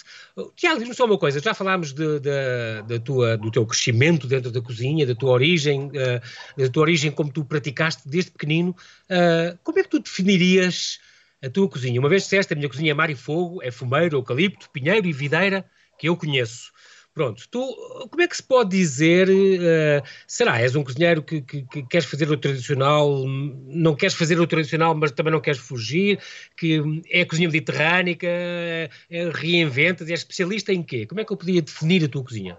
Tiago, 0.56 0.78
diz-me 0.78 0.94
só 0.94 1.04
uma 1.04 1.18
coisa, 1.18 1.40
já 1.40 1.54
falámos 1.54 1.92
de, 1.92 2.20
de, 2.20 2.82
de 2.86 2.98
tua, 3.00 3.36
do 3.36 3.50
teu 3.50 3.64
crescimento 3.64 4.26
dentro 4.26 4.50
da 4.50 4.60
cozinha, 4.60 5.06
da 5.06 5.14
tua 5.14 5.30
origem, 5.30 5.86
uh, 5.86 6.60
da 6.60 6.68
tua 6.68 6.82
origem 6.82 7.10
como 7.10 7.32
tu 7.32 7.44
praticaste 7.44 8.08
desde 8.08 8.30
pequenino. 8.32 8.74
Uh, 9.04 9.56
como 9.62 9.78
é 9.78 9.82
que 9.82 9.90
tu 9.90 10.00
definirias 10.00 10.98
a 11.42 11.48
tua 11.48 11.68
cozinha? 11.68 12.00
Uma 12.00 12.08
vez 12.08 12.24
disseste, 12.24 12.52
a 12.52 12.56
minha 12.56 12.68
cozinha 12.68 12.90
é 12.90 12.94
mar 12.94 13.10
e 13.10 13.14
fogo, 13.14 13.62
é 13.62 13.70
fumeiro, 13.70 14.16
eucalipto, 14.16 14.68
pinheiro 14.70 15.06
e 15.06 15.12
videira, 15.12 15.64
que 15.98 16.08
eu 16.08 16.16
conheço. 16.16 16.72
Pronto, 17.14 17.48
tu, 17.48 18.08
como 18.10 18.22
é 18.22 18.26
que 18.26 18.36
se 18.36 18.42
pode 18.42 18.70
dizer, 18.70 19.28
uh, 19.28 20.04
será, 20.26 20.60
és 20.60 20.74
um 20.74 20.82
cozinheiro 20.82 21.22
que, 21.22 21.40
que, 21.42 21.62
que, 21.62 21.82
queres 21.84 22.06
fazer 22.06 22.28
o 22.28 22.36
tradicional, 22.36 23.24
não 23.24 23.94
queres 23.94 24.16
fazer 24.16 24.40
o 24.40 24.46
tradicional, 24.48 24.96
mas 24.96 25.12
também 25.12 25.32
não 25.32 25.40
queres 25.40 25.60
fugir, 25.60 26.18
que 26.56 26.82
é 27.08 27.20
a 27.20 27.26
cozinha 27.26 27.48
mediterrânica, 27.48 28.26
é, 28.26 28.90
é, 29.08 29.30
reinventas, 29.30 30.10
és 30.10 30.20
especialista 30.20 30.72
em 30.72 30.82
quê? 30.82 31.06
Como 31.06 31.20
é 31.20 31.24
que 31.24 31.32
eu 31.32 31.36
podia 31.36 31.62
definir 31.62 32.04
a 32.04 32.08
tua 32.08 32.24
cozinha? 32.24 32.56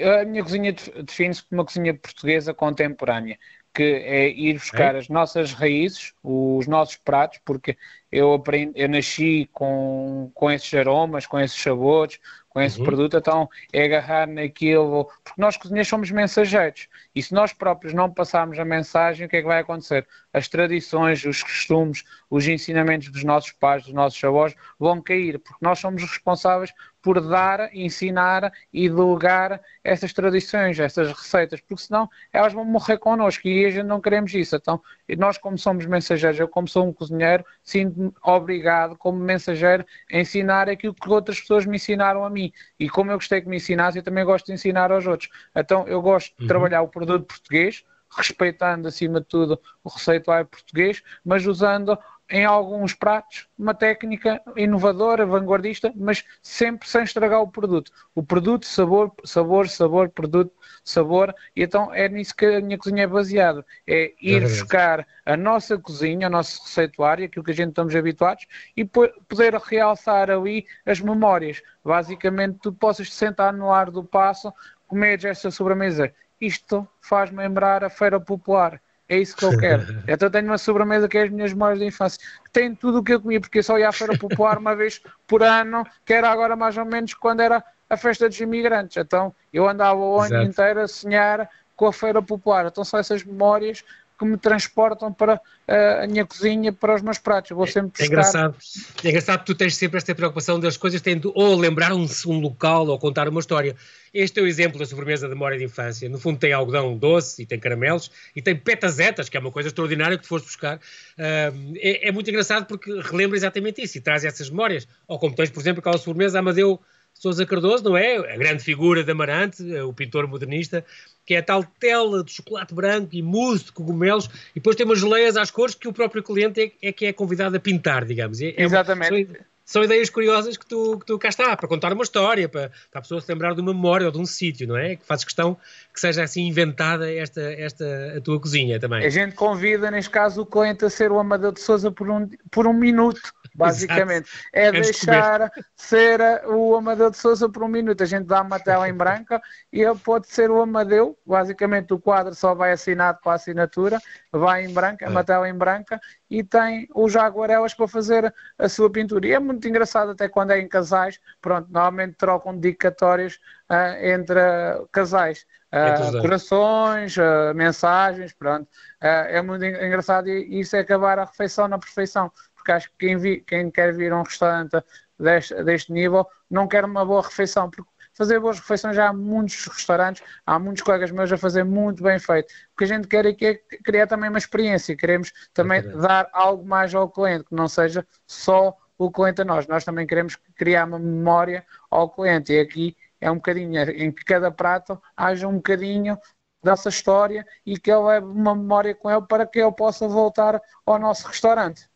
A 0.00 0.24
minha 0.24 0.44
cozinha 0.44 0.72
define-se 1.04 1.42
como 1.42 1.60
uma 1.60 1.64
cozinha 1.64 1.92
portuguesa 1.92 2.54
contemporânea, 2.54 3.36
que 3.74 3.82
é 3.82 4.28
ir 4.28 4.54
buscar 4.54 4.94
é? 4.94 4.98
as 4.98 5.08
nossas 5.08 5.52
raízes, 5.52 6.12
os 6.22 6.68
nossos 6.68 6.96
pratos, 6.96 7.40
porque 7.44 7.76
eu 8.12 8.34
aprendi, 8.34 8.72
eu 8.76 8.88
nasci 8.88 9.48
com, 9.52 10.30
com 10.34 10.50
esses 10.50 10.72
aromas, 10.72 11.26
com 11.26 11.40
esses 11.40 11.60
sabores, 11.60 12.20
com 12.52 12.60
esse 12.60 12.78
uhum. 12.78 12.84
produto, 12.84 13.16
então 13.16 13.48
é 13.72 13.84
agarrar 13.84 14.26
naquilo, 14.26 15.10
porque 15.24 15.40
nós 15.40 15.56
cozinheiros 15.56 15.88
somos 15.88 16.10
mensageiros, 16.10 16.88
e 17.14 17.22
se 17.22 17.32
nós 17.32 17.52
próprios 17.52 17.94
não 17.94 18.12
passarmos 18.12 18.58
a 18.58 18.64
mensagem, 18.64 19.26
o 19.26 19.28
que 19.28 19.36
é 19.36 19.40
que 19.40 19.46
vai 19.46 19.60
acontecer? 19.60 20.06
As 20.32 20.48
tradições, 20.48 21.24
os 21.24 21.42
costumes, 21.42 22.04
os 22.30 22.46
ensinamentos 22.46 23.08
dos 23.08 23.24
nossos 23.24 23.52
pais, 23.52 23.84
dos 23.84 23.92
nossos 23.92 24.22
avós, 24.24 24.54
vão 24.78 25.00
cair, 25.00 25.38
porque 25.38 25.58
nós 25.60 25.78
somos 25.78 26.02
responsáveis 26.02 26.72
por 27.02 27.20
dar, 27.20 27.74
ensinar 27.74 28.52
e 28.72 28.88
delegar 28.88 29.60
essas 29.82 30.12
tradições, 30.12 30.78
essas 30.78 31.08
receitas, 31.08 31.60
porque 31.60 31.82
senão 31.82 32.08
elas 32.32 32.52
vão 32.52 32.64
morrer 32.64 32.96
connosco 32.96 33.46
e 33.48 33.66
a 33.66 33.70
gente 33.70 33.84
não 33.84 34.00
queremos 34.00 34.32
isso. 34.32 34.54
Então, 34.54 34.80
nós, 35.18 35.36
como 35.36 35.58
somos 35.58 35.84
mensageiros, 35.84 36.38
eu, 36.38 36.48
como 36.48 36.68
sou 36.68 36.86
um 36.86 36.92
cozinheiro, 36.92 37.44
sinto-me 37.62 38.12
obrigado, 38.22 38.96
como 38.96 39.18
mensageiro, 39.18 39.84
a 40.10 40.18
ensinar 40.18 40.68
aquilo 40.70 40.94
que 40.94 41.10
outras 41.10 41.40
pessoas 41.40 41.66
me 41.66 41.76
ensinaram 41.76 42.24
a 42.24 42.30
mim. 42.30 42.41
E 42.78 42.88
como 42.88 43.10
eu 43.10 43.16
gostei 43.16 43.40
que 43.40 43.48
me 43.48 43.56
ensinasse, 43.56 43.98
eu 43.98 44.02
também 44.02 44.24
gosto 44.24 44.46
de 44.46 44.52
ensinar 44.52 44.90
aos 44.90 45.06
outros. 45.06 45.30
Então, 45.54 45.86
eu 45.86 46.00
gosto 46.00 46.34
de 46.36 46.42
uhum. 46.42 46.48
trabalhar 46.48 46.82
o 46.82 46.88
produto 46.88 47.26
português, 47.26 47.84
respeitando 48.16 48.88
acima 48.88 49.20
de 49.20 49.26
tudo 49.26 49.60
o 49.82 49.88
receituário 49.88 50.46
português, 50.46 51.02
mas 51.24 51.46
usando 51.46 51.98
em 52.32 52.46
alguns 52.46 52.94
pratos 52.94 53.46
uma 53.58 53.74
técnica 53.74 54.40
inovadora, 54.56 55.26
vanguardista, 55.26 55.92
mas 55.94 56.24
sempre 56.40 56.88
sem 56.88 57.02
estragar 57.02 57.42
o 57.42 57.46
produto. 57.46 57.92
O 58.14 58.22
produto, 58.22 58.64
sabor, 58.64 59.12
sabor, 59.22 59.68
sabor, 59.68 60.08
produto, 60.08 60.50
sabor, 60.82 61.34
e 61.54 61.62
então 61.62 61.92
é 61.92 62.08
nisso 62.08 62.34
que 62.34 62.46
a 62.46 62.60
minha 62.62 62.78
cozinha 62.78 63.02
é 63.02 63.06
baseada. 63.06 63.64
É 63.86 64.14
ir 64.18 64.40
buscar 64.40 65.06
a 65.26 65.36
nossa 65.36 65.76
cozinha, 65.76 66.26
o 66.26 66.30
nosso 66.30 66.62
receituário, 66.62 67.26
aquilo 67.26 67.44
que 67.44 67.50
a 67.50 67.54
gente 67.54 67.68
estamos 67.68 67.94
habituados, 67.94 68.46
e 68.74 68.82
poder 68.82 69.54
realçar 69.56 70.30
ali 70.30 70.66
as 70.86 71.00
memórias. 71.00 71.62
Basicamente, 71.84 72.60
tu 72.62 72.72
possas 72.72 73.10
te 73.10 73.14
sentar 73.14 73.52
no 73.52 73.70
ar 73.70 73.90
do 73.90 74.02
passo, 74.02 74.50
comer 74.88 75.22
esta 75.22 75.50
sobremesa. 75.50 76.10
Isto 76.40 76.88
faz-me 76.98 77.38
lembrar 77.38 77.84
a 77.84 77.90
feira 77.90 78.18
popular 78.18 78.80
é 79.12 79.18
isso 79.18 79.36
que 79.36 79.44
eu 79.44 79.56
quero. 79.58 79.84
então 80.08 80.30
tenho 80.30 80.46
uma 80.46 80.58
sobremesa 80.58 81.08
que 81.08 81.18
é 81.18 81.24
as 81.24 81.30
minhas 81.30 81.52
memórias 81.52 81.78
de 81.78 81.84
infância. 81.84 82.18
Tem 82.52 82.74
tudo 82.74 82.98
o 82.98 83.04
que 83.04 83.12
eu 83.12 83.20
comia, 83.20 83.40
porque 83.40 83.58
eu 83.58 83.62
só 83.62 83.78
ia 83.78 83.88
à 83.88 83.92
Feira 83.92 84.16
Popular 84.16 84.58
uma 84.58 84.74
vez 84.74 85.02
por 85.26 85.42
ano, 85.42 85.84
que 86.04 86.12
era 86.12 86.30
agora 86.30 86.56
mais 86.56 86.76
ou 86.76 86.84
menos 86.84 87.12
quando 87.14 87.40
era 87.40 87.62
a 87.88 87.96
festa 87.96 88.28
dos 88.28 88.40
imigrantes. 88.40 88.96
Então 88.96 89.34
eu 89.52 89.68
andava 89.68 89.98
o 89.98 90.18
ano 90.18 90.42
inteiro 90.42 90.80
a 90.80 90.88
sonhar 90.88 91.48
com 91.76 91.86
a 91.86 91.92
Feira 91.92 92.22
Popular. 92.22 92.66
Então 92.66 92.84
são 92.84 92.98
essas 92.98 93.22
memórias 93.22 93.84
que 94.22 94.28
me 94.28 94.36
transportam 94.36 95.12
para 95.12 95.34
uh, 95.34 96.04
a 96.04 96.06
minha 96.06 96.24
cozinha, 96.24 96.72
para 96.72 96.94
os 96.94 97.02
meus 97.02 97.18
pratos. 97.18 97.50
Eu 97.50 97.56
vou 97.56 97.66
sempre 97.66 97.90
buscar... 97.90 98.04
É 98.04 98.06
engraçado, 98.06 98.56
é 99.04 99.08
engraçado 99.08 99.40
que 99.40 99.46
tu 99.46 99.54
tens 99.54 99.76
sempre 99.76 99.98
esta 99.98 100.14
preocupação 100.14 100.58
das 100.58 100.76
coisas 100.76 101.00
tendo 101.00 101.32
ou 101.34 101.56
lembrar 101.56 101.92
um, 101.92 102.06
um 102.26 102.40
local 102.40 102.86
ou 102.86 102.98
contar 102.98 103.28
uma 103.28 103.40
história. 103.40 103.76
Este 104.14 104.40
é 104.40 104.42
o 104.42 104.46
exemplo 104.46 104.78
da 104.78 104.84
sobremesa 104.84 105.26
de 105.26 105.34
memória 105.34 105.56
de 105.56 105.64
infância. 105.64 106.08
No 106.08 106.18
fundo 106.18 106.38
tem 106.38 106.52
algodão 106.52 106.96
doce 106.96 107.42
e 107.42 107.46
tem 107.46 107.58
caramelos 107.58 108.10
e 108.36 108.42
tem 108.42 108.54
petazetas, 108.54 109.28
que 109.28 109.36
é 109.36 109.40
uma 109.40 109.50
coisa 109.50 109.68
extraordinária 109.68 110.16
que 110.16 110.22
tu 110.22 110.28
foste 110.28 110.46
buscar. 110.46 110.76
Uh, 110.76 111.74
é, 111.76 112.08
é, 112.08 112.12
muito 112.12 112.28
engraçado 112.28 112.66
porque 112.66 112.92
relembra 113.00 113.36
exatamente 113.36 113.82
isso 113.82 113.98
e 113.98 114.00
traz 114.00 114.24
essas 114.24 114.50
memórias. 114.50 114.86
Ou 115.08 115.18
como 115.18 115.34
tens, 115.34 115.50
por 115.50 115.60
exemplo, 115.60 115.80
aquela 115.80 115.98
sobremesa 115.98 116.38
Amadeu 116.38 116.80
Sousa 117.22 117.46
Cardoso, 117.46 117.84
não 117.84 117.96
é? 117.96 118.16
A 118.16 118.36
grande 118.36 118.64
figura 118.64 119.04
de 119.04 119.12
Amarante, 119.12 119.62
o 119.62 119.92
pintor 119.92 120.26
modernista, 120.26 120.84
que 121.24 121.34
é 121.34 121.38
a 121.38 121.42
tal 121.42 121.62
tela 121.62 122.24
de 122.24 122.32
chocolate 122.32 122.74
branco 122.74 123.10
e 123.12 123.22
mousse 123.22 123.66
de 123.66 123.72
cogumelos, 123.72 124.28
e 124.50 124.54
depois 124.56 124.74
tem 124.74 124.84
umas 124.84 124.98
geleias 124.98 125.36
às 125.36 125.48
cores 125.48 125.76
que 125.76 125.86
o 125.86 125.92
próprio 125.92 126.20
cliente 126.20 126.60
é, 126.60 126.88
é 126.88 126.92
que 126.92 127.06
é 127.06 127.12
convidado 127.12 127.56
a 127.56 127.60
pintar, 127.60 128.04
digamos. 128.04 128.40
É, 128.42 128.48
é 128.48 128.62
Exatamente. 128.64 129.24
Uma, 129.30 129.38
são, 129.72 129.82
ideias 129.82 130.10
curiosas 130.10 130.56
que 130.56 130.66
tu, 130.66 130.98
que 130.98 131.06
tu 131.06 131.18
cá 131.18 131.28
está, 131.28 131.56
para 131.56 131.68
contar 131.68 131.92
uma 131.92 132.02
história, 132.02 132.48
para, 132.48 132.70
para 132.90 132.98
a 132.98 133.02
pessoa 133.02 133.20
se 133.20 133.30
lembrar 133.30 133.54
de 133.54 133.60
uma 133.60 133.72
memória 133.72 134.06
ou 134.06 134.12
de 134.12 134.18
um 134.18 134.26
sítio, 134.26 134.66
não 134.66 134.76
é? 134.76 134.96
Que 134.96 135.04
fazes 135.04 135.24
questão 135.24 135.56
que 135.92 136.00
seja 136.00 136.22
assim 136.22 136.46
inventada 136.46 137.12
esta, 137.12 137.40
esta 137.40 138.14
a 138.16 138.20
tua 138.20 138.40
cozinha 138.40 138.78
também. 138.78 139.04
A 139.04 139.10
gente 139.10 139.34
convida, 139.34 139.90
neste 139.90 140.10
caso, 140.10 140.42
o 140.42 140.46
cliente 140.46 140.84
a 140.84 140.90
ser 140.90 141.10
o 141.10 141.18
Amadeu 141.18 141.52
de 141.52 141.60
Souza 141.60 141.90
por 141.90 142.10
um, 142.10 142.28
por 142.50 142.66
um 142.66 142.72
minuto 142.72 143.20
basicamente. 143.54 144.30
É 144.52 144.68
Antes 144.68 144.82
deixar 144.82 145.50
de 145.50 145.64
ser 145.76 146.20
o 146.46 146.74
Amadeu 146.74 147.10
de 147.10 147.16
Souza 147.16 147.48
por 147.48 147.62
um 147.62 147.68
minuto. 147.68 148.02
A 148.02 148.06
gente 148.06 148.26
dá 148.26 148.42
uma 148.42 148.58
tela 148.58 148.88
em 148.88 148.94
branca 148.94 149.40
e 149.72 149.82
ele 149.82 149.98
pode 149.98 150.28
ser 150.28 150.50
o 150.50 150.60
Amadeu. 150.60 151.16
Basicamente, 151.26 151.92
o 151.92 151.98
quadro 151.98 152.34
só 152.34 152.54
vai 152.54 152.72
assinado 152.72 153.18
com 153.22 153.30
a 153.30 153.34
assinatura, 153.34 153.98
vai 154.32 154.64
em 154.64 154.72
branca, 154.72 155.04
é. 155.04 155.08
uma 155.08 155.24
tela 155.24 155.48
em 155.48 155.54
branca 155.54 156.00
e 156.32 156.42
tem 156.42 156.88
os 156.94 157.14
aguarelas 157.14 157.74
para 157.74 157.86
fazer 157.86 158.34
a 158.58 158.66
sua 158.66 158.90
pintura. 158.90 159.26
E 159.26 159.32
é 159.32 159.38
muito 159.38 159.68
engraçado, 159.68 160.12
até 160.12 160.30
quando 160.30 160.52
é 160.52 160.58
em 160.58 160.66
casais. 160.66 161.20
Pronto, 161.42 161.68
normalmente 161.70 162.14
trocam 162.14 162.56
dedicatórias 162.56 163.38
uh, 163.70 164.02
entre 164.02 164.40
uh, 164.40 164.88
casais. 164.90 165.44
Uh, 165.70 166.22
corações, 166.22 167.16
mensagens, 167.54 168.32
pronto. 168.32 168.66
É 169.00 169.40
muito 169.42 169.64
engraçado 169.64 170.28
e 170.28 170.60
isso 170.60 170.76
é 170.76 170.80
acabar 170.80 171.18
a 171.18 171.24
refeição 171.24 171.66
na 171.66 171.78
perfeição 171.78 172.30
porque 172.54 172.72
acho 172.72 172.88
que 172.90 173.06
quem, 173.06 173.16
vi, 173.16 173.40
quem 173.40 173.70
quer 173.70 173.92
vir 173.92 174.12
a 174.12 174.20
um 174.20 174.22
restaurante 174.22 174.76
deste, 175.18 175.64
deste 175.64 175.92
nível 175.92 176.26
não 176.48 176.68
quer 176.68 176.84
uma 176.84 177.04
boa 177.04 177.22
refeição, 177.22 177.68
porque 177.68 177.90
fazer 178.14 178.40
boas 178.40 178.58
refeições 178.58 178.96
já 178.96 179.08
há 179.08 179.12
muitos 179.12 179.66
restaurantes, 179.66 180.22
há 180.46 180.58
muitos 180.58 180.82
colegas 180.82 181.10
meus 181.10 181.32
a 181.32 181.38
fazer 181.38 181.64
muito 181.64 182.02
bem 182.02 182.18
feito. 182.18 182.52
O 182.72 182.76
que 182.76 182.84
a 182.84 182.86
gente 182.86 183.08
quer 183.08 183.26
aqui 183.26 183.46
é 183.46 183.54
criar 183.82 184.06
também 184.06 184.28
uma 184.28 184.38
experiência, 184.38 184.96
queremos 184.96 185.32
também 185.52 185.78
é 185.78 185.82
dar 185.82 186.28
algo 186.32 186.64
mais 186.64 186.94
ao 186.94 187.08
cliente, 187.08 187.44
que 187.44 187.54
não 187.54 187.68
seja 187.68 188.06
só 188.26 188.76
o 188.98 189.10
cliente 189.10 189.42
a 189.42 189.44
nós. 189.44 189.66
Nós 189.66 189.84
também 189.84 190.06
queremos 190.06 190.36
criar 190.56 190.86
uma 190.86 190.98
memória 190.98 191.64
ao 191.90 192.08
cliente 192.08 192.52
e 192.52 192.60
aqui 192.60 192.96
é 193.20 193.30
um 193.30 193.36
bocadinho 193.36 193.80
em 193.90 194.10
que 194.12 194.24
cada 194.24 194.50
prato 194.50 195.00
haja 195.16 195.46
um 195.48 195.54
bocadinho 195.56 196.18
dessa 196.62 196.88
história 196.88 197.44
e 197.66 197.78
que 197.78 197.90
ele 197.90 198.02
leve 198.02 198.26
uma 198.26 198.54
memória 198.54 198.94
com 198.94 199.10
ele 199.10 199.22
para 199.22 199.46
que 199.46 199.58
ele 199.58 199.72
possa 199.72 200.06
voltar 200.06 200.60
ao 200.86 200.98
nosso 200.98 201.26
restaurante. 201.26 201.88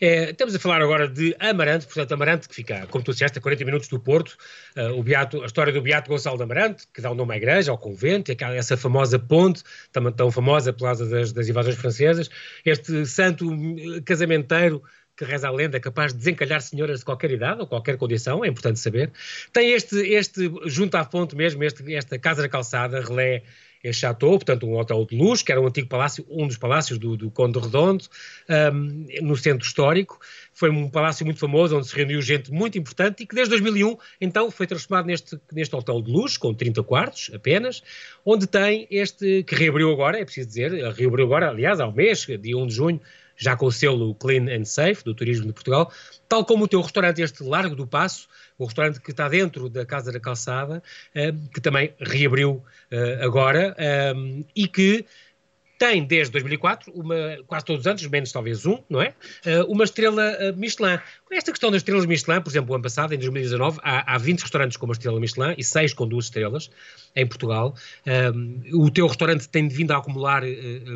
É, 0.00 0.30
estamos 0.30 0.54
a 0.54 0.58
falar 0.58 0.82
agora 0.82 1.08
de 1.08 1.34
Amarante, 1.38 1.86
portanto, 1.86 2.12
Amarante 2.12 2.48
que 2.48 2.54
fica, 2.54 2.86
como 2.86 3.04
tu 3.04 3.12
disseste, 3.12 3.38
a 3.38 3.42
40 3.42 3.64
minutos 3.64 3.88
do 3.88 3.98
Porto, 3.98 4.36
uh, 4.76 4.98
o 4.98 5.02
Beato, 5.02 5.42
a 5.42 5.46
história 5.46 5.72
do 5.72 5.80
Beato 5.80 6.10
Gonçalo 6.10 6.36
de 6.36 6.42
Amarante, 6.42 6.86
que 6.92 7.00
dá 7.00 7.10
o 7.10 7.14
nome 7.14 7.34
à 7.34 7.36
igreja, 7.36 7.70
ao 7.70 7.78
convento, 7.78 8.30
e 8.30 8.36
essa 8.56 8.76
famosa 8.76 9.18
ponte, 9.18 9.62
também 9.92 10.12
tão 10.12 10.30
famosa 10.30 10.72
pelas 10.72 10.98
das, 10.98 11.32
das 11.32 11.48
invasões 11.48 11.76
francesas, 11.76 12.28
este 12.64 13.06
santo 13.06 13.46
casamenteiro 14.04 14.82
que 15.16 15.24
reza 15.24 15.48
a 15.48 15.50
lenda, 15.50 15.80
capaz 15.80 16.12
de 16.12 16.18
desencalhar 16.18 16.60
senhoras 16.60 16.98
de 17.00 17.04
qualquer 17.04 17.30
idade 17.30 17.60
ou 17.60 17.66
qualquer 17.66 17.96
condição, 17.96 18.44
é 18.44 18.48
importante 18.48 18.78
saber. 18.78 19.10
Tem 19.52 19.72
este, 19.72 19.96
este 19.96 20.50
junto 20.66 20.96
à 20.96 21.04
ponte 21.04 21.34
mesmo, 21.34 21.64
este, 21.64 21.94
esta 21.94 22.18
casa 22.18 22.42
da 22.42 22.48
calçada, 22.48 23.00
relé 23.00 23.42
em 23.82 23.92
Chateau, 23.92 24.32
portanto 24.32 24.66
um 24.66 24.76
hotel 24.76 25.06
de 25.06 25.16
luxo, 25.16 25.44
que 25.44 25.52
era 25.52 25.60
um 25.60 25.66
antigo 25.66 25.88
palácio, 25.88 26.26
um 26.28 26.46
dos 26.46 26.56
palácios 26.56 26.98
do, 26.98 27.16
do 27.16 27.30
Conde 27.30 27.58
Redondo, 27.58 28.04
um, 28.72 29.06
no 29.22 29.36
centro 29.36 29.66
histórico. 29.66 30.18
Foi 30.52 30.70
um 30.70 30.88
palácio 30.88 31.24
muito 31.24 31.38
famoso, 31.38 31.76
onde 31.76 31.86
se 31.86 31.94
reuniu 31.94 32.20
gente 32.20 32.50
muito 32.50 32.76
importante 32.76 33.22
e 33.22 33.26
que 33.26 33.34
desde 33.34 33.50
2001, 33.50 33.96
então, 34.20 34.50
foi 34.50 34.66
transformado 34.66 35.06
neste, 35.06 35.38
neste 35.52 35.74
hotel 35.74 36.02
de 36.02 36.10
luxo, 36.10 36.40
com 36.40 36.52
30 36.52 36.82
quartos 36.82 37.30
apenas, 37.34 37.82
onde 38.24 38.46
tem 38.46 38.86
este, 38.90 39.44
que 39.44 39.54
reabriu 39.54 39.92
agora, 39.92 40.18
é 40.18 40.24
preciso 40.24 40.48
dizer, 40.48 40.72
reabriu 40.92 41.24
agora, 41.24 41.48
aliás, 41.48 41.78
ao 41.78 41.92
mês, 41.92 42.26
dia 42.40 42.56
1 42.56 42.66
de 42.66 42.74
junho, 42.74 43.00
já 43.36 43.56
com 43.56 43.66
o 43.66 43.72
selo 43.72 44.14
Clean 44.14 44.46
and 44.48 44.64
Safe 44.64 45.04
do 45.04 45.14
Turismo 45.14 45.46
de 45.46 45.52
Portugal, 45.52 45.92
tal 46.28 46.44
como 46.44 46.64
o 46.64 46.68
teu 46.68 46.80
restaurante, 46.80 47.20
este 47.20 47.42
Largo 47.42 47.76
do 47.76 47.86
Passo, 47.86 48.28
o 48.58 48.64
restaurante 48.64 49.00
que 49.00 49.10
está 49.10 49.28
dentro 49.28 49.68
da 49.68 49.84
Casa 49.84 50.10
da 50.10 50.20
Calçada, 50.20 50.82
eh, 51.14 51.32
que 51.52 51.60
também 51.60 51.92
reabriu 52.00 52.64
eh, 52.90 53.18
agora 53.22 53.74
eh, 53.78 54.14
e 54.54 54.66
que 54.66 55.04
tem 55.78 56.06
desde 56.06 56.32
2004, 56.32 56.90
uma, 56.94 57.14
quase 57.46 57.66
todos 57.66 57.80
os 57.80 57.86
anos, 57.86 58.06
menos 58.06 58.32
talvez 58.32 58.64
um, 58.64 58.82
não 58.88 59.02
é? 59.02 59.14
uma 59.68 59.84
estrela 59.84 60.32
Michelin. 60.56 60.98
Esta 61.30 61.52
questão 61.52 61.70
das 61.70 61.80
estrelas 61.80 62.06
Michelin, 62.06 62.40
por 62.40 62.48
exemplo, 62.48 62.72
o 62.72 62.74
ano 62.74 62.82
passado, 62.82 63.12
em 63.12 63.18
2019, 63.18 63.78
há, 63.82 64.14
há 64.14 64.16
20 64.16 64.40
restaurantes 64.40 64.78
com 64.78 64.86
uma 64.86 64.94
estrela 64.94 65.20
Michelin 65.20 65.54
e 65.58 65.62
6 65.62 65.92
com 65.92 66.08
duas 66.08 66.24
estrelas 66.24 66.70
em 67.14 67.26
Portugal. 67.26 67.74
o 68.72 68.90
teu 68.90 69.06
restaurante 69.06 69.50
tem 69.50 69.68
vindo 69.68 69.90
a 69.90 69.98
acumular 69.98 70.42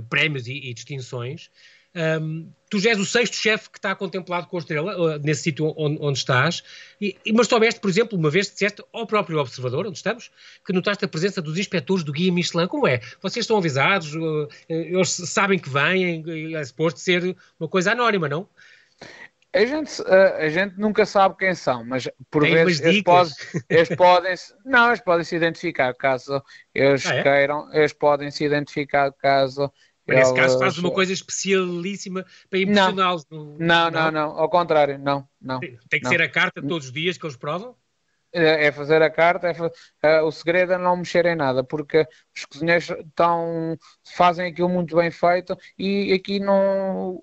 prémios 0.09 0.47
e, 0.47 0.71
e 0.71 0.73
distinções. 0.73 1.51
Um, 1.95 2.53
tu 2.71 2.79
já 2.79 2.91
és 2.91 3.01
o 3.01 3.05
sexto 3.05 3.35
chefe 3.35 3.69
que 3.69 3.79
está 3.79 3.97
contemplado 3.97 4.47
com 4.47 4.57
a 4.57 4.61
estrela, 4.61 4.97
uh, 4.97 5.19
nesse 5.19 5.43
sítio 5.43 5.75
onde, 5.77 5.99
onde, 6.01 6.19
estás, 6.19 6.63
e, 7.01 7.17
mas 7.35 7.49
soubeste, 7.49 7.81
por 7.81 7.91
exemplo, 7.91 8.17
uma 8.17 8.31
vez 8.31 8.49
disseste 8.49 8.83
ao 8.93 9.07
próprio 9.07 9.41
observador, 9.41 9.87
onde 9.87 9.97
estamos, 9.97 10.31
que 10.65 10.73
notaste 10.73 11.05
a 11.05 11.09
presença 11.09 11.43
dos 11.43 11.59
inspectores 11.59 12.05
do 12.05 12.13
Guia 12.13 12.33
Michelin. 12.33 12.69
Como 12.69 12.87
é? 12.87 13.01
Vocês 13.21 13.43
estão 13.43 13.57
avisados, 13.57 14.15
uh, 14.15 14.21
uh 14.21 14.49
eles 14.69 15.11
sabem 15.11 15.59
que 15.59 15.69
vêm, 15.69 16.23
é 16.55 16.65
suposto 16.65 17.01
ser 17.01 17.37
uma 17.59 17.69
coisa 17.69 17.93
anónima, 17.93 18.29
não? 18.29 18.49
A 19.53 19.67
gente, 19.67 20.01
uh, 20.03 20.37
a 20.39 20.49
gente 20.49 20.79
nunca 20.79 21.05
sabe 21.05 21.37
quem 21.37 21.57
são, 21.57 21.85
mas 21.85 22.09
por 22.31 22.43
Tem 22.43 22.55
vezes 22.55 22.81
eles, 22.83 23.03
pode, 23.03 23.33
eles 23.69 23.89
podem 23.97 24.35
não, 24.65 24.87
eles 24.89 25.01
podem 25.01 25.25
se 25.25 25.35
identificar 25.35 25.93
caso 25.93 26.41
eles 26.73 27.05
ah, 27.07 27.17
é? 27.17 27.23
queiram, 27.25 27.75
eles 27.75 27.93
podem 27.93 28.31
se 28.31 28.45
identificar 28.45 29.13
caso 29.13 29.73
Nesse 30.15 30.35
caso 30.35 30.59
faz 30.59 30.79
uma 30.79 30.91
coisa 30.91 31.13
especialíssima 31.13 32.25
para 32.49 32.59
impressioná-los. 32.59 33.27
Não, 33.31 33.57
não, 33.59 33.91
não, 33.91 34.11
não, 34.11 34.39
ao 34.39 34.49
contrário, 34.49 34.99
não, 34.99 35.27
não. 35.41 35.61
Tem, 35.61 35.79
tem 35.89 36.01
que 36.01 36.05
não. 36.05 36.11
ser 36.11 36.23
a 36.23 36.29
carta 36.29 36.61
todos 36.61 36.87
os 36.87 36.93
dias 36.93 37.17
que 37.17 37.27
eles 37.27 37.37
provam? 37.37 37.75
É, 38.33 38.67
é 38.67 38.73
fazer 38.73 39.03
a 39.03 39.11
carta, 39.11 39.49
é, 40.03 40.21
uh, 40.21 40.25
o 40.25 40.31
segredo 40.31 40.73
é 40.73 40.79
não 40.79 40.97
mexer 40.97 41.27
em 41.27 41.35
nada, 41.35 41.65
porque 41.65 42.07
os 42.37 42.45
cozinheiros 42.45 42.89
estão, 42.91 43.77
fazem 44.15 44.47
aquilo 44.47 44.69
muito 44.69 44.95
bem 44.95 45.11
feito 45.11 45.59
e 45.77 46.13
aqui 46.13 46.39
não. 46.39 47.21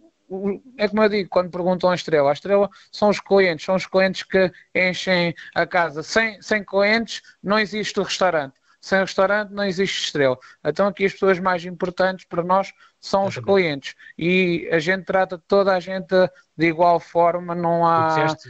É 0.78 0.90
como 0.90 1.04
eu 1.04 1.08
digo, 1.08 1.30
quando 1.30 1.50
perguntam 1.50 1.90
a 1.90 1.96
estrela, 1.96 2.30
a 2.30 2.34
estrela 2.34 2.70
são 2.92 3.08
os 3.08 3.22
clientes, 3.22 3.66
são 3.66 3.76
os 3.76 3.86
clientes 3.86 4.24
que 4.24 4.52
enchem 4.76 5.34
a 5.56 5.66
casa. 5.66 6.04
Sem, 6.04 6.42
sem 6.42 6.66
clientes 6.66 7.22
não 7.42 7.58
existe 7.58 7.98
o 8.02 8.04
restaurante 8.04 8.57
sem 8.80 9.00
restaurante 9.00 9.52
não 9.52 9.64
existe 9.64 10.06
estrela. 10.06 10.38
Então 10.64 10.88
aqui 10.88 11.06
as 11.06 11.14
pessoas 11.14 11.40
mais 11.40 11.66
importantes 11.66 12.26
para 12.26 12.44
nós 12.44 12.72
são 13.00 13.26
os 13.26 13.38
clientes 13.38 13.96
e 14.18 14.68
a 14.72 14.80
gente 14.80 15.06
trata 15.06 15.38
toda 15.48 15.74
a 15.74 15.80
gente 15.80 16.16
de 16.58 16.68
igual 16.68 17.00
forma, 17.00 17.54
não 17.54 17.86
há 17.86 18.08
disseste, 18.08 18.50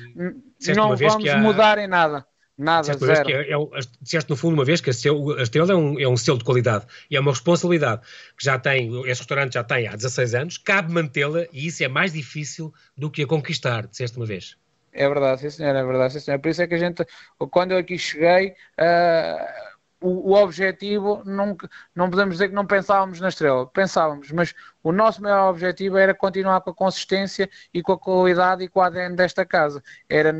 disseste 0.57 0.79
não 0.79 0.95
vamos 0.95 1.27
há... 1.27 1.37
mudar 1.37 1.77
em 1.77 1.87
nada. 1.87 2.25
Nada, 2.57 2.95
disseste 2.95 3.05
zero. 3.05 3.29
É, 3.29 3.51
é, 3.51 3.81
disseste 4.01 4.29
no 4.31 4.35
fundo 4.35 4.55
uma 4.55 4.65
vez 4.65 4.81
que 4.81 4.89
a, 4.89 4.93
a 4.93 5.43
estrela 5.43 5.73
é 5.73 5.75
um, 5.75 5.99
é 5.99 6.07
um 6.07 6.17
selo 6.17 6.39
de 6.39 6.43
qualidade 6.43 6.87
e 7.09 7.15
é 7.15 7.19
uma 7.19 7.31
responsabilidade 7.31 8.01
que 8.35 8.43
já 8.43 8.57
tem, 8.57 8.89
esse 9.01 9.21
restaurante 9.21 9.53
já 9.53 9.63
tem 9.63 9.87
há 9.87 9.95
16 9.95 10.33
anos, 10.33 10.57
cabe 10.57 10.91
mantê-la 10.91 11.45
e 11.53 11.67
isso 11.67 11.83
é 11.83 11.87
mais 11.87 12.13
difícil 12.13 12.73
do 12.97 13.11
que 13.11 13.21
a 13.21 13.27
conquistar, 13.27 13.85
disseste 13.85 14.17
uma 14.17 14.25
vez. 14.25 14.57
É 14.91 15.07
verdade, 15.07 15.41
sim 15.41 15.49
senhor, 15.51 15.75
é 15.75 15.83
verdade, 15.83 16.13
sim 16.13 16.19
senhor. 16.19 16.39
Por 16.39 16.49
isso 16.49 16.61
é 16.63 16.67
que 16.67 16.73
a 16.73 16.79
gente, 16.79 17.05
quando 17.51 17.73
eu 17.73 17.77
aqui 17.77 17.99
cheguei, 17.99 18.55
uh, 18.79 19.66
o, 19.99 20.31
o, 20.31 20.33
objetivo, 20.35 21.23
não, 21.25 21.57
não 21.95 22.09
podemos 22.09 22.35
dizer 22.35 22.49
que 22.49 22.55
não 22.55 22.65
pensávamos 22.65 23.19
na 23.19 23.29
estrela, 23.29 23.65
pensávamos, 23.65 24.31
mas 24.31 24.53
o 24.83 24.91
nosso 24.91 25.21
maior 25.21 25.49
objetivo 25.49 25.97
era 25.97 26.13
continuar 26.13 26.61
com 26.61 26.69
a 26.69 26.73
consistência 26.73 27.49
e 27.73 27.81
com 27.81 27.93
a 27.93 27.97
qualidade 27.97 28.63
e 28.63 28.67
com 28.67 28.79
a 28.79 28.87
ADN 28.87 29.15
desta 29.15 29.45
casa. 29.45 29.83
Era 30.07 30.33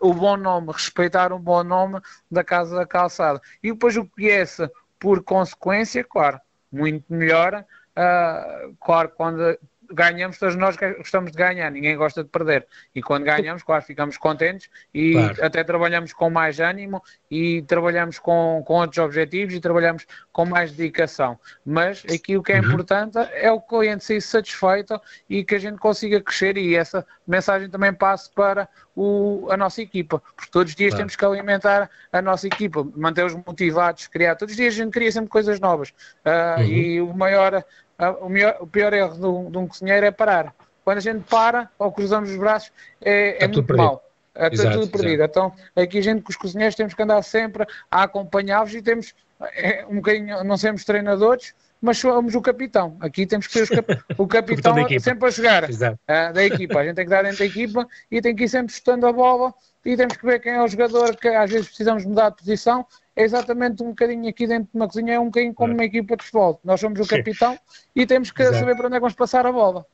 o 0.00 0.12
bom 0.12 0.36
nome, 0.36 0.72
respeitar 0.72 1.32
o 1.32 1.38
bom 1.38 1.64
nome 1.64 2.00
da 2.30 2.44
Casa 2.44 2.76
da 2.76 2.86
Calçada. 2.86 3.40
E 3.62 3.72
depois 3.72 3.96
o 3.96 4.04
que 4.04 4.30
é 4.30 4.42
esse, 4.42 4.70
por 4.98 5.22
consequência, 5.22 6.04
claro, 6.04 6.38
muito 6.70 7.04
melhor. 7.08 7.64
Uh, 7.96 8.74
claro, 8.80 9.10
quando 9.16 9.58
ganhamos, 9.92 10.38
todos 10.38 10.56
nós 10.56 10.76
gostamos 10.76 11.32
de 11.32 11.38
ganhar, 11.38 11.70
ninguém 11.70 11.96
gosta 11.96 12.22
de 12.22 12.30
perder. 12.30 12.66
E 12.94 13.02
quando 13.02 13.24
ganhamos, 13.24 13.62
claro, 13.62 13.84
ficamos 13.84 14.16
contentes 14.16 14.68
e 14.92 15.12
claro. 15.12 15.44
até 15.44 15.64
trabalhamos 15.64 16.12
com 16.12 16.30
mais 16.30 16.60
ânimo 16.60 17.02
e 17.30 17.62
trabalhamos 17.62 18.18
com, 18.18 18.62
com 18.66 18.74
outros 18.74 18.98
objetivos 18.98 19.54
e 19.54 19.60
trabalhamos 19.60 20.06
com 20.32 20.44
mais 20.44 20.72
dedicação. 20.72 21.38
Mas 21.64 22.04
aqui 22.12 22.36
o 22.36 22.42
que 22.42 22.52
é 22.52 22.60
uhum. 22.60 22.66
importante 22.66 23.18
é 23.32 23.50
o 23.50 23.60
cliente 23.60 24.04
ser 24.04 24.20
satisfeito 24.20 25.00
e 25.28 25.44
que 25.44 25.54
a 25.54 25.58
gente 25.58 25.78
consiga 25.78 26.20
crescer 26.20 26.56
e 26.56 26.74
essa 26.74 27.06
mensagem 27.26 27.68
também 27.68 27.92
passe 27.92 28.30
para 28.34 28.68
o, 28.94 29.46
a 29.50 29.56
nossa 29.56 29.80
equipa, 29.80 30.22
porque 30.36 30.50
todos 30.50 30.72
os 30.72 30.76
dias 30.76 30.90
claro. 30.90 31.02
temos 31.02 31.16
que 31.16 31.24
alimentar 31.24 31.90
a 32.12 32.22
nossa 32.22 32.46
equipa, 32.46 32.86
mantê-los 32.94 33.34
motivados, 33.34 34.06
criar. 34.06 34.36
Todos 34.36 34.52
os 34.52 34.56
dias 34.56 34.74
a 34.74 34.76
gente 34.76 34.92
cria 34.92 35.10
sempre 35.10 35.30
coisas 35.30 35.58
novas 35.60 35.90
uh, 35.90 36.60
uhum. 36.60 36.66
e 36.66 37.00
o 37.00 37.14
maior 37.14 37.64
o, 38.10 38.28
melhor, 38.28 38.56
o 38.60 38.66
pior 38.66 38.92
erro 38.92 39.14
de 39.14 39.26
um, 39.26 39.50
de 39.50 39.58
um, 39.58 39.66
cozinheiro 39.66 40.06
é 40.06 40.10
parar. 40.10 40.54
Quando 40.84 40.98
a 40.98 41.00
gente 41.00 41.24
para 41.28 41.70
ou 41.78 41.92
cruzamos 41.92 42.30
os 42.30 42.36
braços, 42.36 42.72
é, 43.00 43.44
é 43.44 43.48
muito 43.48 43.76
mal. 43.76 44.04
É 44.34 44.48
tudo 44.48 44.88
perdido. 44.88 45.22
Então, 45.22 45.52
aqui 45.76 45.98
a 45.98 46.02
gente, 46.02 46.22
com 46.22 46.30
os 46.30 46.36
cozinheiros, 46.36 46.74
temos 46.74 46.94
que 46.94 47.02
andar 47.02 47.22
sempre 47.22 47.66
a 47.90 48.04
acompanhá-los 48.04 48.74
e 48.74 48.80
temos 48.80 49.14
é, 49.54 49.84
um 49.86 49.96
bocadinho, 49.96 50.42
não 50.42 50.56
sermos 50.56 50.84
treinadores, 50.84 51.54
mas 51.80 51.98
somos 51.98 52.34
o 52.34 52.40
capitão. 52.40 52.96
Aqui 53.00 53.26
temos 53.26 53.46
que 53.48 53.66
ser 53.66 53.68
cap 53.68 54.04
o 54.16 54.26
capitão 54.26 54.74
sempre 55.00 55.28
a 55.28 55.30
jogar 55.30 55.64
uh, 55.64 56.32
da 56.32 56.44
equipa. 56.44 56.78
A 56.78 56.84
gente 56.84 56.94
tem 56.94 57.04
que 57.04 57.10
dar 57.10 57.22
dentro 57.22 57.38
da 57.38 57.44
equipa 57.44 57.86
e 58.10 58.22
tem 58.22 58.34
que 58.34 58.44
ir 58.44 58.48
sempre 58.48 58.72
chutando 58.72 59.06
a 59.06 59.12
bola 59.12 59.52
e 59.84 59.96
temos 59.96 60.16
que 60.16 60.24
ver 60.24 60.38
quem 60.38 60.52
é 60.52 60.62
o 60.62 60.68
jogador 60.68 61.16
que 61.16 61.28
às 61.28 61.50
vezes 61.50 61.66
precisamos 61.66 62.04
mudar 62.04 62.30
de 62.30 62.36
posição 62.36 62.86
é 63.14 63.22
exatamente 63.22 63.82
um 63.82 63.88
bocadinho 63.88 64.28
aqui 64.28 64.46
dentro 64.46 64.68
de 64.72 64.78
uma 64.78 64.86
cozinha, 64.86 65.14
é 65.14 65.20
um 65.20 65.26
bocadinho 65.26 65.54
como 65.54 65.72
uma 65.72 65.84
equipa 65.84 66.16
de 66.16 66.24
futebol. 66.24 66.60
Nós 66.64 66.80
somos 66.80 67.00
o 67.00 67.06
capitão 67.06 67.58
e 67.94 68.06
temos 68.06 68.30
que 68.30 68.42
Exato. 68.42 68.58
saber 68.58 68.76
para 68.76 68.86
onde 68.86 68.96
é 68.96 68.98
que 68.98 69.02
vamos 69.02 69.14
passar 69.14 69.46
a 69.46 69.52
bola. 69.52 69.86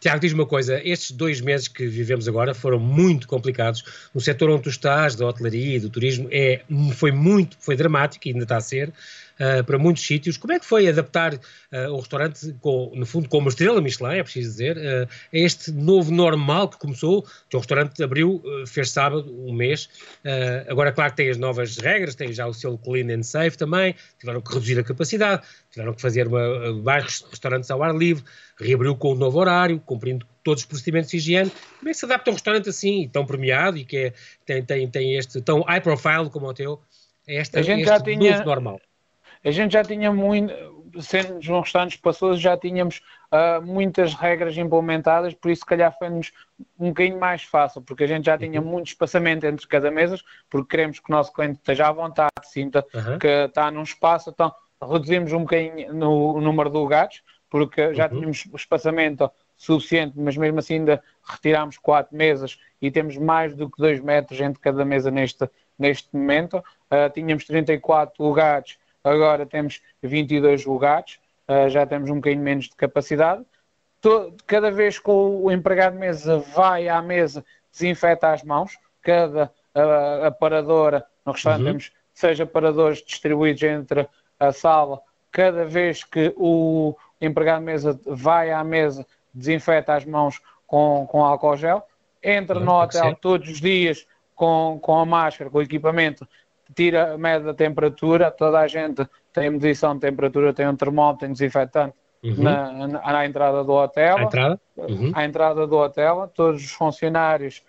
Tiago, 0.00 0.20
diz 0.20 0.32
uma 0.32 0.46
coisa, 0.46 0.80
estes 0.84 1.10
dois 1.10 1.40
meses 1.40 1.66
que 1.66 1.86
vivemos 1.86 2.28
agora 2.28 2.54
foram 2.54 2.78
muito 2.78 3.26
complicados. 3.26 4.08
No 4.14 4.20
setor 4.20 4.50
onde 4.50 4.62
tu 4.62 4.68
estás, 4.68 5.16
da 5.16 5.26
hotelaria 5.26 5.76
e 5.76 5.80
do 5.80 5.90
turismo, 5.90 6.28
é, 6.30 6.62
foi 6.94 7.10
muito, 7.10 7.56
foi 7.58 7.76
dramático 7.76 8.28
e 8.28 8.30
ainda 8.30 8.44
está 8.44 8.56
a 8.56 8.60
ser 8.60 8.92
uh, 9.40 9.64
para 9.64 9.78
muitos 9.78 10.06
sítios. 10.06 10.36
Como 10.36 10.52
é 10.52 10.58
que 10.58 10.66
foi 10.66 10.88
adaptar 10.88 11.34
uh, 11.34 11.38
o 11.90 11.98
restaurante, 11.98 12.54
com, 12.60 12.92
no 12.94 13.06
fundo, 13.06 13.28
com 13.28 13.38
uma 13.38 13.48
estrela 13.48 13.80
Michelin, 13.80 14.18
é 14.18 14.22
preciso 14.22 14.50
dizer, 14.50 14.76
uh, 14.76 15.08
a 15.32 15.36
este 15.36 15.72
novo 15.72 16.12
normal 16.12 16.68
que 16.68 16.78
começou? 16.78 17.18
O 17.20 17.48
teu 17.48 17.60
restaurante 17.60 18.02
abriu, 18.02 18.42
fez 18.66 18.90
sábado, 18.90 19.32
um 19.46 19.52
mês. 19.52 19.88
agora, 20.68 20.92
claro 20.92 21.10
que 21.10 21.16
tem 21.16 21.30
as 21.30 21.36
novas 21.36 21.76
regras, 21.78 22.14
tem 22.14 22.32
já 22.32 22.46
o 22.46 22.54
selo 22.54 22.78
Clean 22.78 23.06
and 23.14 23.22
Safe 23.22 23.56
também, 23.56 23.94
tiveram 24.18 24.40
que 24.40 24.52
reduzir 24.52 24.78
a 24.78 24.84
capacidade, 24.84 25.42
tiveram 25.70 25.92
que 25.94 26.00
fazer 26.00 26.26
uma, 26.26 26.82
vários 26.82 27.24
restaurantes 27.30 27.70
ao 27.70 27.82
ar 27.82 27.94
livre, 27.94 28.24
reabriu 28.58 28.96
com 28.96 29.08
o 29.08 29.12
um 29.12 29.14
novo 29.16 29.38
horário, 29.38 29.80
cumprindo 29.80 30.26
todos 30.42 30.62
os 30.62 30.66
procedimentos 30.66 31.10
de 31.10 31.16
higiene. 31.16 31.50
Como 31.78 31.88
é 31.88 31.92
que 31.92 31.98
se 31.98 32.04
adapta 32.04 32.30
um 32.30 32.34
restaurante 32.34 32.68
assim, 32.68 33.08
tão 33.12 33.24
premiado 33.24 33.78
e 33.78 33.84
que 33.84 33.96
é, 33.96 34.12
tem, 34.44 34.64
tem, 34.64 34.88
tem 34.88 35.16
este 35.16 35.40
tão 35.40 35.62
high 35.62 35.80
profile 35.80 36.30
como 36.30 36.46
o 36.46 36.54
teu, 36.54 36.80
a 37.26 37.32
esta, 37.32 37.60
a 37.60 37.62
gente 37.62 37.80
este 37.80 37.88
já 37.88 38.00
tinha, 38.00 38.32
novo 38.32 38.44
normal? 38.44 38.80
A 39.44 39.50
gente 39.50 39.72
já 39.72 39.84
tinha 39.84 40.10
muito, 40.10 40.52
sendo 41.00 41.34
um 41.52 41.60
restaurante 41.60 41.96
espaçoso, 41.96 42.40
já 42.40 42.56
tínhamos 42.56 43.02
uh, 43.30 43.60
muitas 43.64 44.14
regras 44.14 44.56
implementadas, 44.56 45.34
por 45.34 45.50
isso 45.50 45.60
se 45.60 45.66
calhar 45.66 45.94
foi-nos 45.98 46.32
um 46.78 46.88
bocadinho 46.88 47.20
mais 47.20 47.42
fácil, 47.42 47.82
porque 47.82 48.04
a 48.04 48.06
gente 48.06 48.24
já 48.24 48.38
tinha 48.38 48.60
uhum. 48.60 48.66
muito 48.66 48.86
espaçamento 48.88 49.44
entre 49.44 49.66
cada 49.66 49.90
mesa, 49.90 50.18
porque 50.48 50.70
queremos 50.70 50.98
que 50.98 51.10
o 51.10 51.14
nosso 51.14 51.32
cliente 51.32 51.58
esteja 51.58 51.88
à 51.88 51.92
vontade, 51.92 52.32
sinta 52.44 52.84
uhum. 52.94 53.18
que 53.18 53.26
está 53.26 53.70
num 53.70 53.82
espaço, 53.82 54.30
então 54.30 54.52
reduzimos 54.80 55.32
um 55.32 55.40
bocadinho 55.40 55.92
no, 55.92 56.34
o 56.34 56.40
número 56.40 56.70
de 56.70 56.76
lugares, 56.76 57.22
porque 57.50 57.94
já 57.94 58.04
uhum. 58.04 58.16
tínhamos 58.16 58.46
espaçamento 58.54 59.30
suficiente, 59.56 60.18
mas 60.18 60.36
mesmo 60.36 60.58
assim 60.58 60.74
ainda 60.74 61.02
retirámos 61.22 61.78
quatro 61.78 62.16
mesas 62.16 62.58
e 62.80 62.90
temos 62.90 63.16
mais 63.16 63.54
do 63.54 63.70
que 63.70 63.80
dois 63.80 64.00
metros 64.00 64.40
entre 64.40 64.60
cada 64.60 64.84
mesa 64.84 65.10
neste, 65.10 65.48
neste 65.78 66.08
momento. 66.12 66.58
Uh, 66.58 67.08
tínhamos 67.12 67.44
34 67.44 68.22
lugares, 68.22 68.76
agora 69.04 69.44
temos 69.44 69.82
22 70.02 70.64
lugares, 70.64 71.20
uh, 71.48 71.68
já 71.68 71.86
temos 71.86 72.10
um 72.10 72.16
bocadinho 72.16 72.42
menos 72.42 72.64
de 72.64 72.76
capacidade. 72.76 73.44
Todo, 74.00 74.34
cada 74.46 74.70
vez 74.70 74.98
que 74.98 75.10
o 75.10 75.50
empregado 75.50 75.92
de 75.92 76.00
mesa 76.00 76.38
vai 76.38 76.88
à 76.88 77.00
mesa, 77.00 77.44
desinfeta 77.70 78.32
as 78.32 78.42
mãos, 78.42 78.76
cada 79.02 79.52
uh, 79.74 80.24
aparadora, 80.24 81.04
no 81.24 81.32
restaurante 81.32 81.60
uhum. 81.60 81.66
temos 81.66 81.92
seis 82.14 82.40
aparadores 82.40 83.02
distribuídos 83.04 83.62
entre 83.62 84.08
a 84.38 84.52
sala, 84.52 85.00
cada 85.30 85.64
vez 85.64 86.04
que 86.04 86.32
o 86.36 86.96
empregado 87.20 87.60
de 87.60 87.66
mesa 87.66 88.00
vai 88.06 88.50
à 88.50 88.62
mesa, 88.62 89.06
desinfeta 89.32 89.94
as 89.94 90.04
mãos 90.04 90.40
com, 90.66 91.06
com 91.10 91.24
álcool 91.24 91.56
gel, 91.56 91.86
entra 92.22 92.58
no 92.58 92.72
hotel 92.72 93.14
todos 93.16 93.48
os 93.48 93.60
dias 93.60 94.06
com, 94.34 94.78
com 94.80 94.98
a 94.98 95.04
máscara, 95.04 95.50
com 95.50 95.58
o 95.58 95.62
equipamento, 95.62 96.26
tira 96.74 97.14
a 97.14 97.18
média 97.18 97.46
da 97.46 97.54
temperatura, 97.54 98.30
toda 98.30 98.60
a 98.60 98.66
gente 98.66 99.06
tem 99.32 99.50
medição 99.50 99.94
de 99.94 100.00
temperatura, 100.00 100.52
tem 100.52 100.68
um 100.68 100.76
termómetro, 100.76 101.20
tem 101.26 101.32
desinfetante 101.32 101.94
uhum. 102.22 102.42
na, 102.42 102.72
na, 102.72 103.12
na, 103.12 103.26
entrada 103.26 103.64
do 103.64 103.72
hotel. 103.72 104.16
À 104.16 104.22
entrada? 104.22 104.60
Uhum. 104.76 105.12
À 105.14 105.24
entrada 105.24 105.66
do 105.66 105.76
hotel, 105.76 106.30
todos 106.34 106.64
os 106.64 106.70
funcionários, 106.70 107.62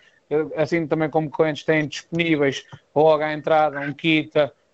assim 0.56 0.86
também 0.86 1.10
como 1.10 1.30
clientes, 1.30 1.64
têm 1.64 1.86
disponíveis 1.86 2.64
logo 2.94 3.22
à 3.22 3.32
entrada 3.32 3.80
um 3.80 3.92
kit 3.92 4.32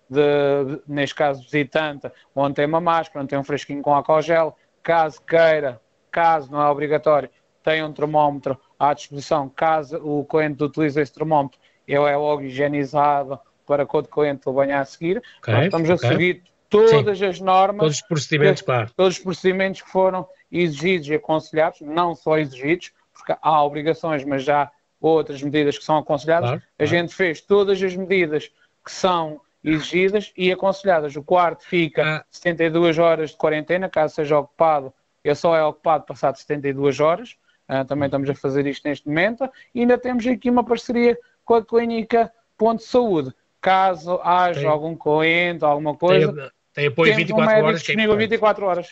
de, 0.09 0.81
neste 0.87 1.15
caso, 1.15 1.41
visitante, 1.41 2.11
onde 2.35 2.55
tem 2.55 2.65
uma 2.65 2.81
máscara, 2.81 3.21
onde 3.21 3.29
tem 3.29 3.39
um 3.39 3.43
fresquinho 3.43 3.81
com 3.81 3.93
álcool 3.93 4.21
gel, 4.21 4.55
caso 4.81 5.21
queira, 5.21 5.81
caso 6.11 6.51
não 6.51 6.61
é 6.61 6.69
obrigatório, 6.69 7.29
tem 7.63 7.83
um 7.83 7.91
termómetro 7.91 8.59
à 8.77 8.93
disposição, 8.93 9.49
caso 9.49 9.97
o 9.97 10.25
cliente 10.25 10.63
utilize 10.63 10.99
esse 10.99 11.13
termómetro, 11.13 11.59
ele 11.87 12.03
é 12.03 12.15
logo 12.15 12.43
higienizado 12.43 13.39
para 13.65 13.85
que 13.85 13.97
o 13.97 14.03
cliente 14.03 14.47
o 14.47 14.53
venha 14.53 14.79
a 14.79 14.85
seguir. 14.85 15.21
Okay, 15.39 15.53
Nós 15.53 15.65
estamos 15.65 15.89
okay. 15.89 16.09
a 16.09 16.11
seguir 16.11 16.43
todas 16.69 17.19
Sim. 17.19 17.25
as 17.25 17.39
normas, 17.39 17.79
todos 17.79 17.95
os 17.95 18.01
procedimentos, 18.01 18.61
que, 18.61 18.65
claro. 18.65 18.91
Todos 18.95 19.17
os 19.17 19.23
procedimentos 19.23 19.81
que 19.81 19.89
foram 19.89 20.27
exigidos 20.51 21.07
e 21.07 21.15
aconselhados, 21.15 21.81
não 21.81 22.15
só 22.15 22.37
exigidos, 22.37 22.91
porque 23.13 23.35
há 23.41 23.63
obrigações, 23.63 24.23
mas 24.25 24.43
já 24.43 24.71
outras 24.99 25.41
medidas 25.41 25.77
que 25.77 25.83
são 25.83 25.97
aconselhadas. 25.97 26.49
Claro, 26.49 26.63
a 26.63 26.77
claro. 26.77 26.89
gente 26.89 27.13
fez 27.13 27.41
todas 27.41 27.81
as 27.81 27.95
medidas 27.95 28.51
que 28.83 28.91
são 28.91 29.39
exigidas 29.63 30.31
e 30.35 30.51
aconselhadas. 30.51 31.15
O 31.15 31.23
quarto 31.23 31.63
fica 31.63 32.17
ah. 32.17 32.25
72 32.31 32.97
horas 32.97 33.31
de 33.31 33.37
quarentena, 33.37 33.89
caso 33.89 34.15
seja 34.15 34.39
ocupado, 34.39 34.93
ele 35.23 35.35
só 35.35 35.55
é 35.55 35.63
ocupado 35.63 36.05
passado 36.05 36.37
72 36.37 36.99
horas. 36.99 37.37
Uh, 37.69 37.85
também 37.85 38.07
estamos 38.07 38.29
a 38.29 38.35
fazer 38.35 38.67
isto 38.67 38.87
neste 38.87 39.07
momento. 39.07 39.49
E 39.73 39.81
ainda 39.81 39.97
temos 39.97 40.27
aqui 40.27 40.49
uma 40.49 40.65
parceria 40.65 41.17
com 41.45 41.55
a 41.55 41.65
Clínica 41.65 42.31
Ponto 42.57 42.79
de 42.79 42.85
Saúde. 42.85 43.33
Caso 43.63 44.19
haja 44.21 44.59
tem, 44.59 44.69
algum 44.69 44.93
cliente, 44.93 45.63
alguma 45.63 45.95
coisa. 45.95 46.33
Tem, 46.33 46.51
tem 46.73 46.87
apoio 46.87 47.15
24 47.15 47.55
um 47.55 47.65
horas. 47.65 47.75
É 47.75 47.83
disponível 47.85 48.17
24 48.17 48.65
horas. 48.65 48.87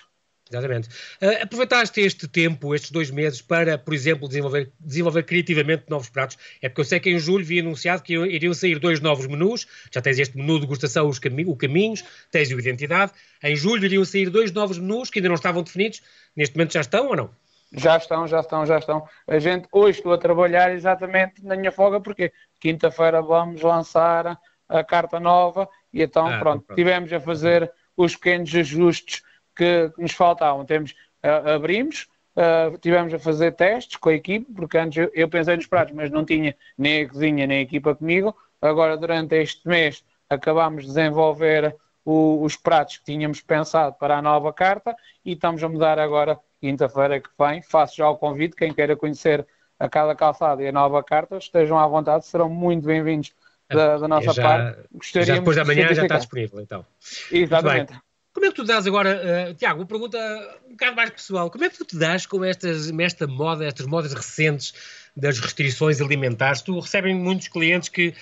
Exatamente. 0.50 0.88
Uh, 1.22 1.44
aproveitaste 1.44 2.00
este 2.00 2.26
tempo, 2.26 2.74
estes 2.74 2.90
dois 2.90 3.12
meses, 3.12 3.42
para, 3.42 3.78
por 3.78 3.94
exemplo, 3.94 4.30
desenvolver, 4.30 4.72
desenvolver 4.80 5.24
criativamente 5.24 5.84
novos 5.90 6.10
pratos? 6.10 6.38
É 6.62 6.70
porque 6.70 6.80
eu 6.80 6.86
sei 6.86 7.02
que 7.02 7.10
em 7.10 7.20
julho 7.20 7.44
vi 7.44 7.60
anunciado 7.60 8.02
que 8.02 8.14
iriam 8.14 8.54
sair 8.54 8.80
dois 8.80 9.02
novos 9.02 9.28
menus. 9.28 9.68
Já 9.94 10.02
tens 10.02 10.20
este 10.20 10.38
menu 10.38 10.56
de 10.56 10.62
degustação, 10.62 11.10
os 11.10 11.20
cami 11.20 11.44
o 11.46 11.56
Caminhos, 11.58 12.06
tens 12.32 12.50
o 12.50 12.58
Identidade. 12.58 13.12
Em 13.44 13.58
julho 13.58 13.84
iriam 13.84 14.06
sair 14.06 14.30
dois 14.30 14.54
novos 14.54 14.78
menus 14.78 15.10
que 15.10 15.20
ainda 15.20 15.28
não 15.28 15.36
estavam 15.36 15.64
definidos. 15.64 16.02
Neste 16.34 16.56
momento 16.56 16.72
já 16.72 16.82
estão 16.82 17.08
ou 17.08 17.16
não? 17.18 17.30
Já 17.74 17.98
estão, 17.98 18.26
já 18.26 18.40
estão, 18.40 18.66
já 18.66 18.78
estão. 18.80 19.06
A 19.28 19.38
gente 19.38 19.68
hoje 19.70 20.00
estou 20.00 20.14
a 20.14 20.18
trabalhar 20.18 20.74
exatamente 20.74 21.44
na 21.44 21.58
minha 21.58 21.74
folga, 21.74 22.00
porque 22.00 22.32
quinta-feira 22.58 23.22
vamos 23.22 23.62
lançar 23.62 24.38
a 24.72 24.84
carta 24.84 25.20
nova 25.20 25.68
e 25.94 26.02
então 26.02 26.26
ah, 26.26 26.40
pronto, 26.40 26.64
pronto, 26.64 26.76
tivemos 26.76 27.12
a 27.12 27.20
fazer 27.20 27.72
os 27.96 28.16
pequenos 28.16 28.54
ajustes 28.56 29.22
que, 29.56 29.92
que 29.96 30.02
nos 30.02 30.14
faltavam. 30.14 30.66
Temos, 30.66 30.92
uh, 31.24 31.50
abrimos, 31.56 32.08
uh, 32.36 32.78
tivemos 32.78 33.14
a 33.14 33.20
fazer 33.20 33.52
testes 33.52 33.98
com 33.98 34.10
a 34.10 34.14
equipe, 34.14 34.52
porque 34.54 34.78
antes 34.78 34.98
eu, 34.98 35.12
eu, 35.14 35.30
pensei 35.30 35.56
nos 35.56 35.68
pratos, 35.68 35.94
mas 35.94 36.10
não 36.10 36.26
tinha 36.26 36.56
nem 36.78 37.04
a 37.04 37.10
cozinha 37.10 37.46
nem 37.46 37.60
a 37.60 37.62
equipa 37.62 37.94
comigo. 37.96 38.36
Agora, 38.62 38.98
durante 38.98 39.36
este 39.36 39.68
mês, 39.68 40.04
acabámos 40.30 40.84
de 40.84 40.90
desenvolver 40.90 41.76
o, 42.06 42.44
os 42.44 42.56
pratos 42.56 42.98
que 42.98 43.06
tínhamos 43.06 43.42
pensado 43.42 43.96
para 43.96 44.18
a 44.18 44.22
nova 44.22 44.54
carta 44.54 44.96
e 45.24 45.34
estamos 45.34 45.64
a 45.64 45.70
mudar 45.70 46.00
agora, 46.00 46.40
quinta-feira 46.60 47.20
que 47.20 47.30
vem. 47.38 47.62
Faço 47.62 47.98
já 47.98 48.10
o 48.10 48.18
convite, 48.18 48.56
quem 48.56 48.74
queira 48.74 48.96
conhecer 48.96 49.46
a 49.78 49.90
cada 49.90 50.16
calçada 50.16 50.62
e 50.62 50.68
a 50.68 50.72
nova 50.72 51.04
carta, 51.04 51.38
estejam 51.38 51.78
à 51.78 51.88
vontade, 51.88 52.26
serão 52.26 52.48
muito 52.48 52.86
bem-vindos 52.86 53.34
da, 53.76 53.98
da, 53.98 54.08
nossa 54.08 54.34
já, 54.34 54.42
parte. 54.42 54.80
Gostaríamos 54.94 55.28
já 55.28 55.36
depois 55.36 55.56
da 55.58 55.66
manhã 55.66 55.94
já 55.94 56.04
está 56.04 56.18
disponível, 56.18 56.60
então. 56.60 56.86
Exatamente. 57.32 57.94
Como 58.34 58.46
é 58.46 58.50
que 58.50 58.56
tu 58.56 58.64
dás 58.64 58.88
agora, 58.88 59.50
uh, 59.50 59.54
Tiago, 59.56 59.82
uma 59.82 59.86
pergunta 59.86 60.18
um 60.66 60.72
bocado 60.72 60.96
mais 60.96 61.10
pessoal, 61.10 61.52
como 61.52 61.66
é 61.66 61.70
que 61.70 61.78
tu 61.78 61.84
te 61.84 61.98
dás 61.98 62.26
com 62.26 62.46
estas, 62.46 62.90
esta 62.90 63.28
moda, 63.28 63.66
estas 63.66 63.86
modas 63.86 64.14
recentes 64.14 64.74
das 65.16 65.38
restrições 65.40 66.00
alimentares? 66.00 66.62
Tu 66.62 66.80
recebem 66.80 67.14
muitos 67.14 67.50
clientes 67.50 67.90
que 67.90 68.14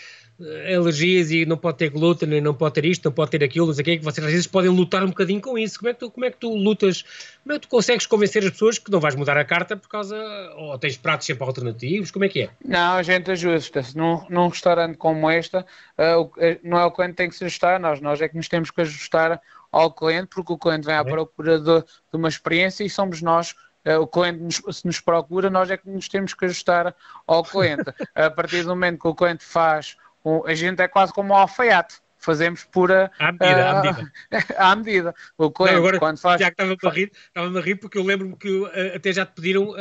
alergias 0.75 1.31
e 1.31 1.45
não 1.45 1.57
pode 1.57 1.77
ter 1.77 1.89
glúten, 1.89 2.41
não 2.41 2.53
pode 2.53 2.75
ter 2.75 2.85
isto, 2.85 3.05
não 3.05 3.11
pode 3.11 3.31
ter 3.31 3.43
aquilo, 3.43 3.67
não 3.67 3.73
sei 3.73 3.81
o 3.81 3.85
que, 3.85 3.97
que 3.97 4.03
vocês 4.03 4.25
às 4.25 4.31
vezes 4.31 4.47
podem 4.47 4.69
lutar 4.69 5.03
um 5.03 5.07
bocadinho 5.07 5.41
com 5.41 5.57
isso. 5.57 5.79
Como 5.79 5.89
é 5.89 5.93
que 5.93 5.99
tu, 5.99 6.11
como 6.11 6.25
é 6.25 6.31
que 6.31 6.37
tu 6.37 6.53
lutas, 6.55 7.03
como 7.43 7.53
é 7.53 7.59
que 7.59 7.67
tu 7.67 7.69
consegues 7.69 8.05
convencer 8.05 8.43
as 8.43 8.51
pessoas 8.51 8.79
que 8.79 8.89
não 8.89 8.99
vais 8.99 9.15
mudar 9.15 9.37
a 9.37 9.43
carta 9.43 9.75
por 9.75 9.89
causa, 9.89 10.15
ou 10.57 10.77
tens 10.77 10.97
pratos 10.97 11.27
sempre 11.27 11.43
alternativos, 11.43 12.11
como 12.11 12.25
é 12.25 12.29
que 12.29 12.43
é? 12.43 12.49
Não, 12.63 12.93
a 12.93 13.03
gente 13.03 13.31
ajusta-se. 13.31 13.97
Num, 13.97 14.25
num 14.29 14.47
restaurante 14.47 14.97
como 14.97 15.29
este, 15.29 15.57
uh, 15.57 16.31
não 16.63 16.79
é 16.79 16.85
o 16.85 16.91
cliente 16.91 17.11
que 17.11 17.17
tem 17.17 17.29
que 17.29 17.35
se 17.35 17.43
ajustar 17.43 17.75
a 17.75 17.79
nós, 17.79 17.99
nós 17.99 18.21
é 18.21 18.27
que 18.27 18.37
nos 18.37 18.47
temos 18.47 18.71
que 18.71 18.81
ajustar 18.81 19.41
ao 19.71 19.91
cliente, 19.91 20.27
porque 20.33 20.53
o 20.53 20.57
cliente 20.57 20.85
vem 20.85 20.95
à 20.95 21.03
procura 21.03 21.59
de, 21.59 21.81
de 21.81 21.85
uma 22.13 22.27
experiência 22.27 22.83
e 22.83 22.89
somos 22.89 23.21
nós 23.21 23.53
o 23.97 24.05
cliente 24.05 24.39
nos, 24.39 24.77
se 24.77 24.85
nos 24.85 24.99
procura, 24.99 25.49
nós 25.49 25.71
é 25.71 25.77
que 25.77 25.89
nos 25.89 26.09
temos 26.09 26.33
que 26.33 26.45
ajustar 26.45 26.93
ao 27.25 27.43
cliente. 27.43 27.83
a 28.13 28.29
partir 28.29 28.63
do 28.63 28.69
momento 28.69 28.99
que 28.99 29.07
o 29.07 29.15
cliente 29.15 29.43
faz, 29.43 29.95
um, 30.23 30.45
a 30.45 30.53
gente 30.53 30.81
é 30.81 30.87
quase 30.87 31.13
como 31.13 31.33
um 31.33 31.35
alfaiate. 31.35 31.95
Fazemos 32.17 32.65
pura. 32.65 33.09
À 33.17 33.31
medida, 33.31 33.47
uh, 33.47 33.67
à 33.67 33.81
medida. 33.81 34.13
à 34.57 34.75
medida. 34.75 35.15
O 35.37 35.49
cliente, 35.49 35.73
Não, 35.73 35.79
agora, 35.79 35.99
quando 35.99 36.17
faz. 36.17 36.39
Já 36.39 36.47
que 36.47 36.61
estava-me 36.61 36.77
a 36.83 36.89
rir, 36.89 37.11
estava 37.13 37.59
a 37.59 37.61
rir 37.61 37.75
porque 37.75 37.97
eu 37.97 38.03
lembro-me 38.03 38.35
que 38.35 38.49
uh, 38.49 38.95
até 38.95 39.13
já 39.13 39.25
te 39.25 39.33
pediram 39.35 39.73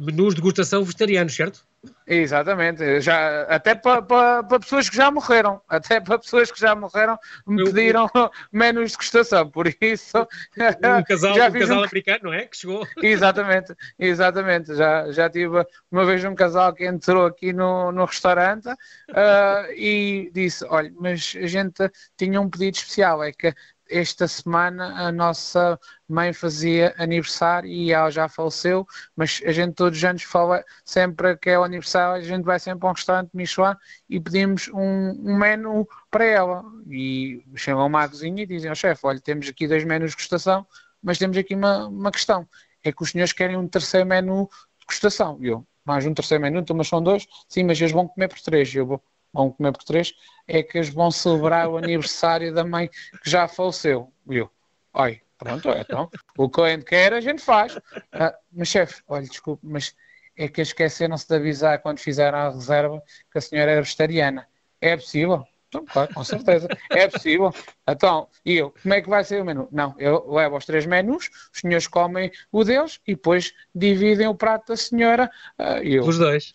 menus 0.00 0.34
de 0.34 0.40
degustação 0.40 0.84
vegetarianos, 0.84 1.34
certo? 1.34 1.66
Exatamente, 2.06 3.00
já, 3.00 3.42
até 3.42 3.74
para 3.74 4.02
pa, 4.02 4.42
pa 4.44 4.60
pessoas 4.60 4.88
que 4.88 4.94
já 4.94 5.10
morreram, 5.10 5.60
até 5.68 6.00
para 6.00 6.18
pessoas 6.18 6.50
que 6.50 6.60
já 6.60 6.76
morreram 6.76 7.18
me 7.44 7.64
pediram 7.64 8.08
eu, 8.14 8.30
menus 8.52 8.92
de 8.92 8.98
degustação, 8.98 9.50
por 9.50 9.66
isso 9.80 10.18
um 10.18 11.02
casal, 11.02 11.34
já 11.34 11.48
um 11.48 11.52
casal 11.52 11.78
um... 11.80 11.84
americano, 11.84 12.20
não 12.24 12.32
é? 12.32 12.46
Que 12.46 12.56
chegou. 12.56 12.86
Exatamente, 13.02 13.74
exatamente, 13.98 14.74
já, 14.76 15.10
já 15.10 15.28
tive 15.28 15.66
uma 15.90 16.04
vez 16.04 16.24
um 16.24 16.34
casal 16.36 16.72
que 16.72 16.86
entrou 16.86 17.26
aqui 17.26 17.52
no, 17.52 17.90
no 17.90 18.04
restaurante 18.04 18.68
uh, 18.68 19.72
e 19.74 20.30
disse, 20.32 20.64
olha, 20.68 20.92
mas 21.00 21.34
a 21.36 21.46
gente 21.46 21.90
tinha 22.16 22.40
um 22.40 22.48
pedido 22.48 22.76
especial, 22.76 23.24
é 23.24 23.32
que 23.32 23.52
esta 23.92 24.26
semana 24.26 25.06
a 25.06 25.12
nossa 25.12 25.78
mãe 26.08 26.32
fazia 26.32 26.94
aniversário 26.98 27.68
e 27.68 27.92
ela 27.92 28.10
já 28.10 28.28
faleceu, 28.28 28.86
mas 29.14 29.42
a 29.44 29.52
gente 29.52 29.74
todos 29.74 29.98
os 29.98 30.04
anos 30.04 30.22
fala 30.22 30.64
sempre 30.84 31.36
que 31.36 31.50
é 31.50 31.58
o 31.58 31.64
aniversário, 31.64 32.22
a 32.22 32.26
gente 32.26 32.44
vai 32.44 32.58
sempre 32.58 32.86
a 32.86 32.90
um 32.90 32.94
restaurante 32.94 33.30
Michelin 33.34 33.74
e 34.08 34.18
pedimos 34.20 34.68
um, 34.68 35.10
um 35.32 35.36
menu 35.36 35.86
para 36.10 36.24
ela. 36.24 36.64
E 36.88 37.44
chamam-me 37.54 37.96
à 37.96 38.08
cozinha 38.08 38.42
e 38.42 38.46
dizem 38.46 38.70
ao 38.70 38.76
chefe, 38.76 39.06
olha, 39.06 39.20
temos 39.20 39.48
aqui 39.48 39.68
dois 39.68 39.84
menus 39.84 40.10
de 40.10 40.16
degustação, 40.16 40.66
mas 41.02 41.18
temos 41.18 41.36
aqui 41.36 41.54
uma, 41.54 41.86
uma 41.88 42.10
questão, 42.10 42.48
é 42.82 42.92
que 42.92 43.02
os 43.02 43.10
senhores 43.10 43.32
querem 43.32 43.56
um 43.56 43.68
terceiro 43.68 44.06
menu 44.06 44.48
de 44.78 44.80
degustação. 44.86 45.38
E 45.40 45.48
eu, 45.48 45.66
mais 45.84 46.06
um 46.06 46.14
terceiro 46.14 46.42
menu, 46.42 46.60
então 46.60 46.76
mas 46.76 46.88
são 46.88 47.02
dois? 47.02 47.26
Sim, 47.48 47.64
mas 47.64 47.80
eles 47.80 47.92
vão 47.92 48.08
comer 48.08 48.28
por 48.28 48.40
três. 48.40 48.72
E 48.74 48.78
eu 48.78 48.86
vou, 48.86 49.02
vão 49.32 49.50
comer 49.50 49.72
por 49.72 49.84
três, 49.84 50.12
é 50.46 50.62
que 50.62 50.78
eles 50.78 50.90
vão 50.90 51.10
celebrar 51.10 51.68
o 51.68 51.76
aniversário 51.76 52.52
da 52.52 52.64
mãe 52.64 52.88
que 52.88 53.30
já 53.30 53.48
faleceu. 53.48 54.12
Viu? 54.26 54.50
Olha, 54.92 55.20
pronto, 55.38 55.68
então, 55.70 56.10
o 56.36 56.48
cliente 56.48 56.84
quer, 56.84 57.12
a 57.12 57.20
gente 57.20 57.42
faz. 57.42 57.78
Ah, 58.12 58.36
mas 58.52 58.68
chefe, 58.68 59.02
olha, 59.08 59.26
desculpe, 59.26 59.66
mas 59.66 59.94
é 60.36 60.48
que 60.48 60.60
esqueceram-se 60.60 61.26
de 61.26 61.34
avisar 61.34 61.80
quando 61.80 61.98
fizeram 61.98 62.38
a 62.38 62.50
reserva 62.50 63.02
que 63.30 63.38
a 63.38 63.40
senhora 63.40 63.72
era 63.72 63.82
vegetariana. 63.82 64.46
É 64.80 64.96
possível? 64.96 65.46
Então, 65.72 65.86
claro, 65.86 66.12
com 66.12 66.22
certeza. 66.22 66.68
É 66.90 67.08
possível. 67.08 67.50
Então, 67.88 68.28
e 68.44 68.58
eu, 68.58 68.74
como 68.82 68.92
é 68.92 69.00
que 69.00 69.08
vai 69.08 69.24
ser 69.24 69.40
o 69.40 69.44
menu? 69.44 69.68
Não, 69.72 69.94
eu 69.98 70.30
levo 70.30 70.58
os 70.58 70.66
três 70.66 70.84
menus, 70.84 71.30
os 71.50 71.60
senhores 71.60 71.86
comem 71.86 72.30
o 72.50 72.62
deles 72.62 73.00
e 73.06 73.14
depois 73.14 73.54
dividem 73.74 74.26
o 74.26 74.34
prato 74.34 74.68
da 74.68 74.76
senhora. 74.76 75.30
Uh, 75.58 75.82
eu, 75.82 76.04
os 76.04 76.18
dois. 76.18 76.54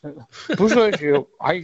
Os 0.60 0.72
dois. 0.72 1.02
Eu, 1.02 1.28
ai, 1.42 1.63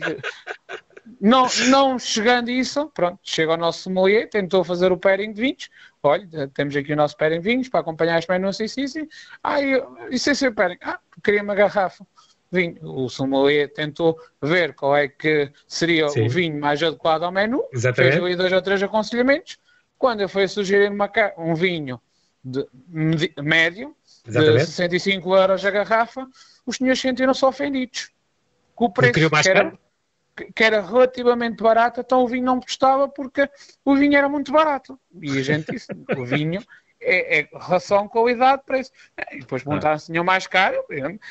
não, 1.20 1.48
não 1.70 2.00
chegando 2.00 2.50
a 2.50 2.52
isso, 2.52 2.90
pronto, 2.94 3.20
chega 3.24 3.54
o 3.54 3.58
nosso 3.58 3.84
sommelier, 3.84 4.30
tentou 4.30 4.64
fazer 4.64 4.92
o 4.92 4.98
pairing 4.98 5.34
de 5.34 5.42
vinhos. 5.42 5.70
Olha, 6.02 6.48
temos 6.54 6.76
aqui 6.76 6.94
o 6.94 6.96
nosso 6.96 7.18
pairing 7.18 7.40
de 7.40 7.44
vinhos 7.44 7.70
para 7.70 7.80
acompanhar 7.80 8.18
as 8.18 8.28
menus, 8.28 8.58
sim, 8.58 8.68
sim, 8.68 8.88
sim. 8.88 9.08
Ah, 9.44 9.58
isso 10.10 10.30
é 10.30 10.34
seu 10.34 10.54
pairing. 10.54 10.78
Ah, 10.82 11.00
queria 11.24 11.44
uma 11.44 11.56
garrafa 11.56 12.06
vinho. 12.54 12.78
O 12.84 13.10
sommelier 13.10 13.74
tentou 13.74 14.18
ver 14.42 14.76
qual 14.76 14.96
é 14.96 15.08
que 15.08 15.52
seria 15.68 16.08
Sim. 16.10 16.28
o 16.28 16.30
vinho 16.30 16.60
mais 16.60 16.82
adequado 16.82 17.24
ao 17.24 17.32
menu, 17.32 17.64
Exatamente. 17.74 18.14
fez 18.14 18.24
ali 18.24 18.36
dois 18.36 18.54
ou 18.54 18.62
três 18.62 18.84
aconselhamentos. 18.84 19.58
Quando 19.98 20.22
eu 20.22 20.30
fui 20.30 20.48
sugerir 20.48 20.92
uma, 20.92 21.10
um 21.38 21.56
vinho 21.56 22.00
de, 22.44 22.68
de 23.16 23.34
médio, 23.42 23.96
Exatamente. 24.26 24.66
de 24.66 24.72
65 24.72 25.36
euros 25.36 25.66
a 25.66 25.72
garrafa, 25.72 26.28
os 26.66 26.78
senhores 26.78 27.02
sentiram-se 27.02 27.44
ofendidos. 27.44 28.12
Com 28.76 28.86
o 28.86 28.90
preço 28.92 29.14
que 29.14 29.50
era, 29.50 29.78
que 30.56 30.64
era 30.64 30.82
relativamente 30.82 31.62
barato, 31.62 32.00
então 32.00 32.24
o 32.24 32.28
vinho 32.28 32.46
não 32.46 32.60
gostava 32.60 33.08
porque 33.08 33.50
o 33.86 33.96
vinho 33.96 34.18
era 34.18 34.28
muito 34.28 34.52
barato. 34.52 35.00
E 35.22 35.38
a 35.38 35.44
gente 35.44 35.72
disse, 35.72 35.88
o 36.18 36.26
vinho 36.26 36.62
é, 37.04 37.40
é 37.40 37.48
relação 37.54 38.08
qualidade-preço. 38.08 38.92
E 39.32 39.40
depois 39.40 39.64
montaram-se 39.64 40.16
ah. 40.18 40.24
mais 40.24 40.48
caro, 40.48 40.84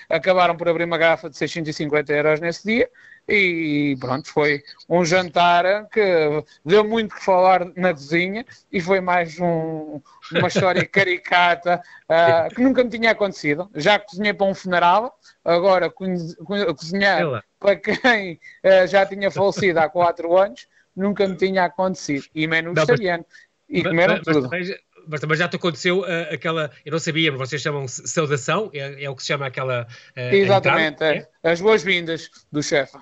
acabaram 0.08 0.56
por 0.56 0.68
abrir 0.68 0.84
uma 0.84 0.98
garrafa 0.98 1.30
de 1.30 1.36
650 1.36 2.12
euros 2.12 2.40
nesse 2.40 2.66
dia 2.66 2.90
e 3.28 3.96
pronto, 4.00 4.28
foi 4.28 4.62
um 4.88 5.04
jantar 5.04 5.88
que 5.88 6.44
deu 6.64 6.84
muito 6.84 7.14
que 7.14 7.24
falar 7.24 7.64
na 7.76 7.92
cozinha 7.92 8.44
e 8.70 8.80
foi 8.80 9.00
mais 9.00 9.38
um, 9.38 10.00
uma 10.32 10.48
história 10.48 10.84
caricata 10.86 11.80
uh, 12.10 12.52
que 12.52 12.60
nunca 12.60 12.82
me 12.82 12.90
tinha 12.90 13.12
acontecido. 13.12 13.70
Já 13.74 13.98
cozinhei 13.98 14.34
para 14.34 14.46
um 14.46 14.54
funeral, 14.54 15.16
agora 15.44 15.88
cozinhar 15.90 17.44
para 17.60 17.76
quem 17.76 18.40
uh, 18.64 18.86
já 18.88 19.06
tinha 19.06 19.30
falecido 19.30 19.78
há 19.78 19.88
4 19.88 20.36
anos, 20.36 20.66
nunca 20.94 21.26
me 21.26 21.36
tinha 21.36 21.64
acontecido. 21.64 22.24
E 22.34 22.46
menos 22.48 22.74
vegetariano. 22.74 23.24
E 23.68 23.82
comeram 23.84 24.14
mas, 24.14 24.24
tudo. 24.24 24.48
Mas, 24.50 24.68
mas 24.68 24.78
também 25.20 25.36
já 25.36 25.48
te 25.48 25.56
aconteceu 25.56 26.00
uh, 26.00 26.32
aquela, 26.32 26.70
eu 26.84 26.92
não 26.92 26.98
sabia, 26.98 27.30
mas 27.32 27.48
vocês 27.48 27.62
chamam 27.62 27.86
saudação, 27.88 28.70
é, 28.72 29.04
é 29.04 29.10
o 29.10 29.16
que 29.16 29.22
se 29.22 29.28
chama 29.28 29.46
aquela. 29.46 29.86
Uh, 30.16 30.34
Exatamente, 30.34 31.02
é. 31.02 31.28
é. 31.42 31.50
as 31.50 31.60
boas-vindas 31.60 32.30
do 32.50 32.62
chefe. 32.62 32.98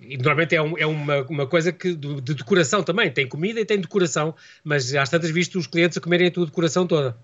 E 0.00 0.16
normalmente 0.16 0.54
é, 0.54 0.60
um, 0.62 0.76
é 0.76 0.86
uma, 0.86 1.22
uma 1.22 1.46
coisa 1.46 1.72
que, 1.72 1.94
de, 1.94 2.20
de, 2.20 2.34
decoração 2.34 2.82
também, 2.82 3.10
tem 3.10 3.28
comida 3.28 3.60
e 3.60 3.64
tem 3.64 3.80
decoração, 3.80 4.34
mas 4.62 4.94
às 4.94 5.08
tantas 5.08 5.30
visto 5.30 5.58
os 5.58 5.66
clientes 5.66 5.96
a 5.96 6.00
comerem 6.00 6.28
a 6.28 6.30
tua 6.30 6.46
decoração 6.46 6.86
toda. 6.86 7.16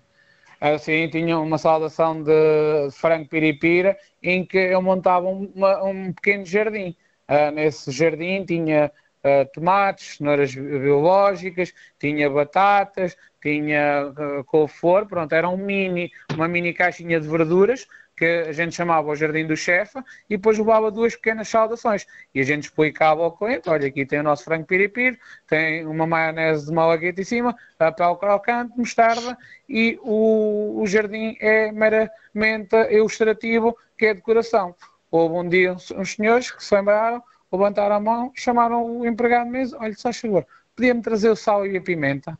Assim, 0.59 1.09
tinha 1.09 1.39
uma 1.39 1.57
saudação 1.57 2.21
de 2.23 2.91
frango 2.91 3.27
piripira 3.27 3.97
em 4.21 4.45
que 4.45 4.57
eu 4.57 4.81
montava 4.81 5.27
uma, 5.27 5.83
um 5.83 6.13
pequeno 6.13 6.45
jardim. 6.45 6.95
Uh, 7.27 7.51
nesse 7.51 7.91
jardim 7.91 8.45
tinha 8.45 8.91
uh, 9.23 9.51
tomates, 9.53 10.17
cenouras 10.17 10.53
biológicas, 10.53 11.73
tinha 11.99 12.29
batatas, 12.29 13.17
tinha 13.41 14.07
uh, 14.07 14.43
couve-flor, 14.45 15.05
pronto, 15.05 15.33
era 15.33 15.49
um 15.49 15.57
mini, 15.57 16.11
uma 16.33 16.47
mini 16.47 16.73
caixinha 16.73 17.19
de 17.19 17.27
verduras 17.27 17.87
que 18.21 18.25
a 18.47 18.51
gente 18.51 18.75
chamava 18.75 19.09
o 19.09 19.15
Jardim 19.15 19.47
do 19.47 19.57
Chefe 19.57 19.97
e 20.29 20.37
depois 20.37 20.55
levava 20.55 20.91
duas 20.91 21.15
pequenas 21.15 21.47
saudações. 21.47 22.05
E 22.35 22.39
a 22.39 22.43
gente 22.43 22.65
explicava 22.65 23.23
ao 23.23 23.35
cliente, 23.35 23.67
olha, 23.67 23.87
aqui 23.87 24.05
tem 24.05 24.19
o 24.19 24.23
nosso 24.23 24.43
frango 24.43 24.67
piripir, 24.67 25.19
tem 25.47 25.87
uma 25.87 26.05
maionese 26.05 26.67
de 26.67 26.71
malagueta 26.71 27.19
em 27.19 27.23
cima, 27.23 27.55
papel 27.79 28.15
crocante, 28.17 28.77
mostarda 28.77 29.35
e 29.67 29.97
o, 30.03 30.81
o 30.83 30.85
jardim 30.85 31.35
é 31.39 31.71
meramente 31.71 32.75
ilustrativo, 32.91 33.75
que 33.97 34.05
é 34.05 34.13
decoração. 34.13 34.75
Houve 35.09 35.35
um 35.35 35.49
dia 35.49 35.73
uns 35.73 36.13
senhores 36.13 36.51
que 36.51 36.63
se 36.63 36.75
lembraram, 36.75 37.23
levantaram 37.51 37.95
a 37.95 37.99
mão, 37.99 38.31
chamaram 38.35 38.99
o 38.99 39.05
empregado 39.05 39.49
mesa, 39.49 39.75
olha, 39.79 39.95
só 39.95 40.13
favor, 40.13 40.45
podia-me 40.75 41.01
trazer 41.01 41.29
o 41.29 41.35
sal 41.35 41.65
e 41.65 41.75
a 41.75 41.81
pimenta? 41.81 42.37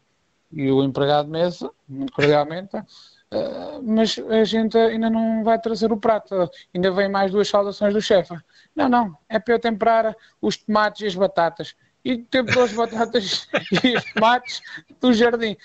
E 0.51 0.71
o 0.71 0.83
empregado 0.83 1.25
de 1.25 1.31
mesa, 1.31 1.71
muito 1.87 2.11
cordialmente, 2.13 2.75
uh, 2.75 3.81
mas 3.83 4.19
a 4.19 4.43
gente 4.43 4.77
ainda 4.77 5.09
não 5.09 5.43
vai 5.43 5.59
trazer 5.59 5.91
o 5.91 5.97
prato, 5.97 6.49
ainda 6.73 6.91
vem 6.91 7.09
mais 7.09 7.31
duas 7.31 7.47
saudações 7.47 7.93
do 7.93 8.01
chefe. 8.01 8.35
Não, 8.75 8.89
não, 8.89 9.17
é 9.29 9.39
para 9.39 9.53
eu 9.53 9.59
temperar 9.59 10.15
os 10.41 10.57
tomates 10.57 11.01
e 11.01 11.07
as 11.07 11.15
batatas. 11.15 11.75
E 12.03 12.17
temperou 12.17 12.63
as 12.63 12.73
batatas 12.73 13.47
e 13.83 13.95
os 13.95 14.03
tomates 14.13 14.61
do 14.99 15.13
jardim 15.13 15.55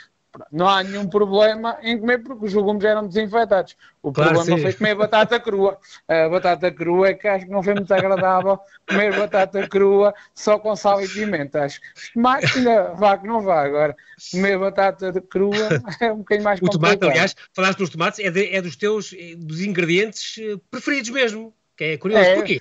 não 0.52 0.68
há 0.68 0.82
nenhum 0.82 1.08
problema 1.08 1.78
em 1.82 1.98
comer 1.98 2.18
porque 2.18 2.46
os 2.46 2.54
legumes 2.54 2.84
eram 2.84 3.06
desinfetados. 3.06 3.76
O 4.02 4.12
claro, 4.12 4.34
problema 4.34 4.56
sim. 4.56 4.62
foi 4.62 4.72
comer 4.72 4.94
batata 4.94 5.40
crua. 5.40 5.78
A 6.08 6.28
batata 6.28 6.70
crua 6.70 7.08
é 7.08 7.14
que 7.14 7.26
acho 7.26 7.46
que 7.46 7.50
não 7.50 7.62
foi 7.62 7.74
muito 7.74 7.92
agradável 7.92 8.58
comer 8.88 9.16
batata 9.16 9.66
crua 9.68 10.14
só 10.34 10.58
com 10.58 10.76
sal 10.76 11.02
e 11.02 11.08
pimenta. 11.08 11.64
Acho 11.64 11.80
que 11.80 12.18
mais 12.18 12.56
ainda 12.56 12.94
vá 12.94 13.18
que 13.18 13.26
não 13.26 13.40
vá. 13.40 13.64
Agora, 13.64 13.96
comer 14.30 14.58
batata 14.58 15.12
crua 15.22 15.54
é 16.00 16.12
um 16.12 16.18
bocadinho 16.18 16.44
mais 16.44 16.60
complicado. 16.60 16.92
O 16.92 16.98
tomate, 16.98 17.12
aliás, 17.12 17.36
falaste 17.52 17.78
dos 17.78 17.90
tomates, 17.90 18.18
é, 18.18 18.30
de, 18.30 18.54
é 18.54 18.62
dos 18.62 18.76
teus 18.76 19.14
dos 19.38 19.60
ingredientes 19.60 20.36
eh, 20.38 20.56
preferidos 20.70 21.10
mesmo. 21.10 21.54
Que 21.76 21.84
é 21.84 21.98
curioso. 21.98 22.24
É, 22.24 22.34
Porquê? 22.34 22.60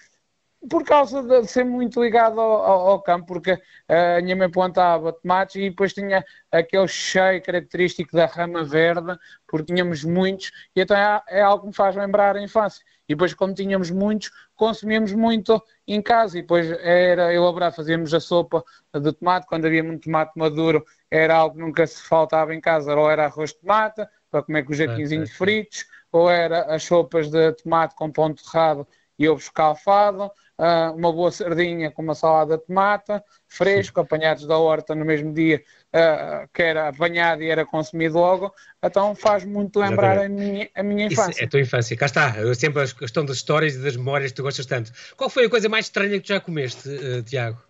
Por 0.69 0.83
causa 0.83 1.21
de 1.21 1.47
ser 1.47 1.63
muito 1.63 2.01
ligado 2.01 2.39
ao, 2.39 2.63
ao, 2.63 2.87
ao 2.89 3.01
campo, 3.01 3.27
porque 3.27 3.53
uh, 3.53 4.17
a 4.17 4.21
minha 4.21 4.35
mãe 4.35 4.49
plantava 4.49 5.13
tomates 5.13 5.55
e 5.55 5.69
depois 5.69 5.93
tinha 5.93 6.23
aquele 6.51 6.87
cheio 6.87 7.41
característico 7.41 8.15
da 8.15 8.25
rama 8.25 8.63
verde, 8.63 9.17
porque 9.47 9.73
tínhamos 9.73 10.03
muitos, 10.03 10.51
e 10.75 10.81
então 10.81 10.95
é, 10.95 11.21
é, 11.29 11.41
algo 11.41 11.61
que 11.61 11.67
me 11.67 11.73
faz 11.73 11.95
lembrar 11.95 12.35
a 12.35 12.41
infância. 12.41 12.83
E 13.07 13.13
depois, 13.13 13.33
como 13.35 13.53
tínhamos 13.53 13.91
muitos, 13.91 14.31
consumíamos 14.55 15.13
muito 15.13 15.61
em 15.87 16.01
casa, 16.01 16.37
e 16.37 16.41
depois 16.41 16.71
era 16.81 17.33
elaborar, 17.33 17.71
fazíamos 17.71 18.13
a 18.13 18.19
sopa 18.19 18.63
de 18.93 19.13
tomate, 19.13 19.45
quando 19.45 19.65
havia 19.65 19.83
muito 19.83 20.05
tomate 20.05 20.31
maduro, 20.35 20.83
era 21.11 21.35
algo 21.35 21.55
que 21.55 21.61
nunca 21.61 21.85
se 21.85 22.01
faltava 22.01 22.55
em 22.55 22.59
casa, 22.59 22.95
ou 22.95 23.09
era 23.09 23.25
arroz 23.25 23.51
de 23.51 23.59
tomate, 23.59 24.05
para 24.31 24.41
comer 24.41 24.63
com 24.63 24.71
os 24.71 24.77
jaquinzinhos 24.77 25.31
fritos, 25.31 25.85
ou 26.11 26.29
era 26.29 26.73
as 26.73 26.83
sopas 26.83 27.29
de 27.29 27.51
tomate 27.53 27.95
com 27.95 28.11
pão 28.11 28.33
torrado 28.33 28.87
e 29.17 29.29
ovo 29.29 29.39
escalfado, 29.39 30.25
uh, 30.57 30.95
uma 30.95 31.11
boa 31.11 31.31
sardinha 31.31 31.91
com 31.91 32.01
uma 32.01 32.15
salada 32.15 32.57
de 32.57 32.65
tomate, 32.65 33.13
fresco, 33.47 33.99
apanhados 33.99 34.45
da 34.45 34.57
horta 34.57 34.93
no 34.93 35.05
mesmo 35.05 35.33
dia, 35.33 35.63
uh, 35.93 36.47
que 36.53 36.61
era 36.61 36.89
apanhado 36.89 37.43
e 37.43 37.49
era 37.49 37.65
consumido 37.65 38.17
logo, 38.19 38.53
então 38.83 39.15
faz 39.15 39.45
muito 39.45 39.79
lembrar 39.79 40.17
a 40.17 40.29
minha, 40.29 40.69
a 40.75 40.83
minha 40.83 41.07
infância. 41.07 41.31
Isso 41.31 41.41
é 41.41 41.45
a 41.45 41.49
tua 41.49 41.61
infância, 41.61 41.97
cá 41.97 42.05
está, 42.05 42.37
eu 42.37 42.53
sempre 42.55 42.83
a 42.83 42.87
questão 42.87 43.25
das 43.25 43.37
histórias 43.37 43.75
e 43.75 43.79
das 43.79 43.95
memórias 43.95 44.31
que 44.31 44.37
tu 44.37 44.43
gostas 44.43 44.65
tanto. 44.65 44.91
Qual 45.15 45.29
foi 45.29 45.45
a 45.45 45.49
coisa 45.49 45.69
mais 45.69 45.85
estranha 45.85 46.19
que 46.19 46.21
tu 46.21 46.27
já 46.27 46.39
comeste, 46.39 46.89
uh, 46.89 47.23
Tiago? 47.23 47.61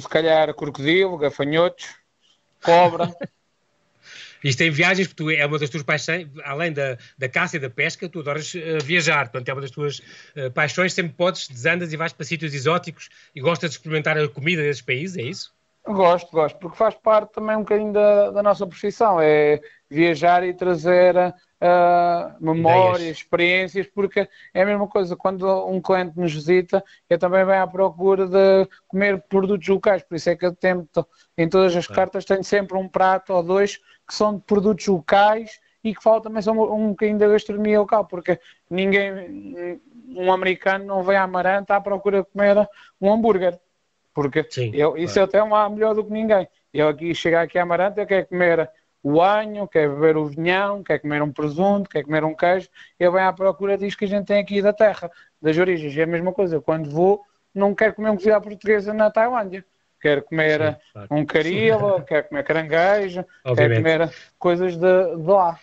Se 0.00 0.08
calhar 0.08 0.54
crocodilo, 0.54 1.18
gafanhotos, 1.18 1.88
cobra. 2.62 3.14
Isto 4.44 4.60
em 4.60 4.70
viagens, 4.70 5.08
porque 5.08 5.24
tu, 5.24 5.30
é 5.30 5.46
uma 5.46 5.58
das 5.58 5.70
tuas 5.70 5.82
paixões, 5.82 6.28
além 6.44 6.72
da, 6.72 6.98
da 7.16 7.28
caça 7.28 7.56
e 7.56 7.58
da 7.58 7.70
pesca, 7.70 8.08
tu 8.08 8.20
adoras 8.20 8.52
uh, 8.54 8.84
viajar, 8.84 9.30
portanto 9.30 9.48
é 9.48 9.52
uma 9.54 9.62
das 9.62 9.70
tuas 9.70 9.98
uh, 10.36 10.50
paixões, 10.52 10.92
sempre 10.92 11.14
podes, 11.14 11.48
desandas 11.48 11.92
e 11.92 11.96
vais 11.96 12.12
para 12.12 12.26
sítios 12.26 12.52
exóticos 12.52 13.08
e 13.34 13.40
gostas 13.40 13.70
de 13.70 13.76
experimentar 13.76 14.18
a 14.18 14.28
comida 14.28 14.62
desses 14.62 14.82
países, 14.82 15.16
é 15.16 15.22
isso? 15.22 15.54
Gosto, 15.86 16.30
gosto, 16.30 16.58
porque 16.58 16.78
faz 16.78 16.94
parte 16.94 17.32
também 17.32 17.56
um 17.56 17.60
bocadinho 17.60 17.92
da, 17.92 18.30
da 18.30 18.42
nossa 18.42 18.66
profissão, 18.66 19.20
é 19.20 19.60
viajar 19.90 20.42
e 20.42 20.54
trazer 20.54 21.14
uh, 21.16 22.34
memórias, 22.40 23.00
Ideias. 23.00 23.16
experiências, 23.18 23.86
porque 23.88 24.28
é 24.54 24.62
a 24.62 24.66
mesma 24.66 24.88
coisa, 24.88 25.14
quando 25.14 25.46
um 25.66 25.82
cliente 25.82 26.18
nos 26.18 26.32
visita, 26.32 26.82
eu 27.08 27.18
também 27.18 27.44
venho 27.44 27.62
à 27.62 27.66
procura 27.66 28.26
de 28.26 28.66
comer 28.88 29.22
produtos 29.28 29.68
locais, 29.68 30.02
por 30.02 30.14
isso 30.14 30.30
é 30.30 30.36
que 30.36 30.46
eu 30.46 30.54
tento, 30.54 31.06
em 31.36 31.48
todas 31.48 31.76
as 31.76 31.86
cartas 31.86 32.24
tenho 32.24 32.44
sempre 32.44 32.78
um 32.78 32.88
prato 32.88 33.34
ou 33.34 33.42
dois 33.42 33.78
que 34.06 34.14
são 34.14 34.36
de 34.36 34.42
produtos 34.42 34.86
locais 34.86 35.60
e 35.82 35.94
que 35.94 36.02
falta 36.02 36.28
também 36.28 36.42
são 36.42 36.58
um 36.58 36.90
bocadinho 36.90 37.18
da 37.18 37.28
gastronomia 37.28 37.78
local, 37.78 38.06
porque 38.06 38.40
ninguém, 38.70 39.80
um 40.08 40.32
americano 40.32 40.84
não 40.84 41.02
vem 41.02 41.16
à 41.16 41.22
Amaranta 41.22 41.76
à 41.76 41.80
procura 41.80 42.22
de 42.22 42.28
comer 42.30 42.68
um 43.00 43.12
hambúrguer, 43.12 43.58
porque 44.14 44.46
Sim, 44.48 44.70
eu, 44.74 44.96
isso 44.96 45.14
claro. 45.14 45.28
eu 45.28 45.30
tenho 45.30 45.48
lá 45.50 45.68
melhor 45.68 45.94
do 45.94 46.04
que 46.04 46.12
ninguém. 46.12 46.48
Eu 46.72 46.88
aqui 46.88 47.14
chegar 47.14 47.42
aqui 47.42 47.58
à 47.58 47.62
Amaranta, 47.62 48.00
eu 48.00 48.06
quero 48.06 48.26
comer 48.26 48.70
o 49.02 49.22
anho, 49.22 49.68
quer 49.68 49.88
beber 49.88 50.16
o 50.16 50.24
vinhão, 50.24 50.82
quer 50.82 50.98
comer 50.98 51.22
um 51.22 51.30
presunto, 51.30 51.90
quer 51.90 52.02
comer 52.02 52.24
um 52.24 52.34
queijo, 52.34 52.70
eu 52.98 53.12
venho 53.12 53.28
à 53.28 53.32
procura 53.32 53.76
disso 53.76 53.98
que 53.98 54.06
a 54.06 54.08
gente 54.08 54.26
tem 54.26 54.40
aqui 54.40 54.62
da 54.62 54.72
terra, 54.72 55.10
das 55.42 55.58
origens. 55.58 55.94
É 55.96 56.04
a 56.04 56.06
mesma 56.06 56.32
coisa, 56.32 56.60
quando 56.60 56.90
vou, 56.90 57.20
não 57.54 57.74
quero 57.74 57.94
comer 57.94 58.08
um 58.08 58.16
cozido 58.16 58.34
à 58.34 58.40
portuguesa 58.40 58.94
na 58.94 59.10
Tailândia 59.10 59.64
quer 60.04 60.22
comer 60.22 60.74
Sim, 60.74 60.76
claro. 60.92 61.08
um 61.10 61.24
carilo, 61.24 62.04
quer 62.04 62.28
comer 62.28 62.44
caranguejo, 62.44 63.24
Obviamente. 63.42 63.82
quer 63.82 63.98
comer 63.98 64.14
coisas 64.38 64.76
de, 64.76 65.16
de 65.16 65.30
lá. 65.30 65.58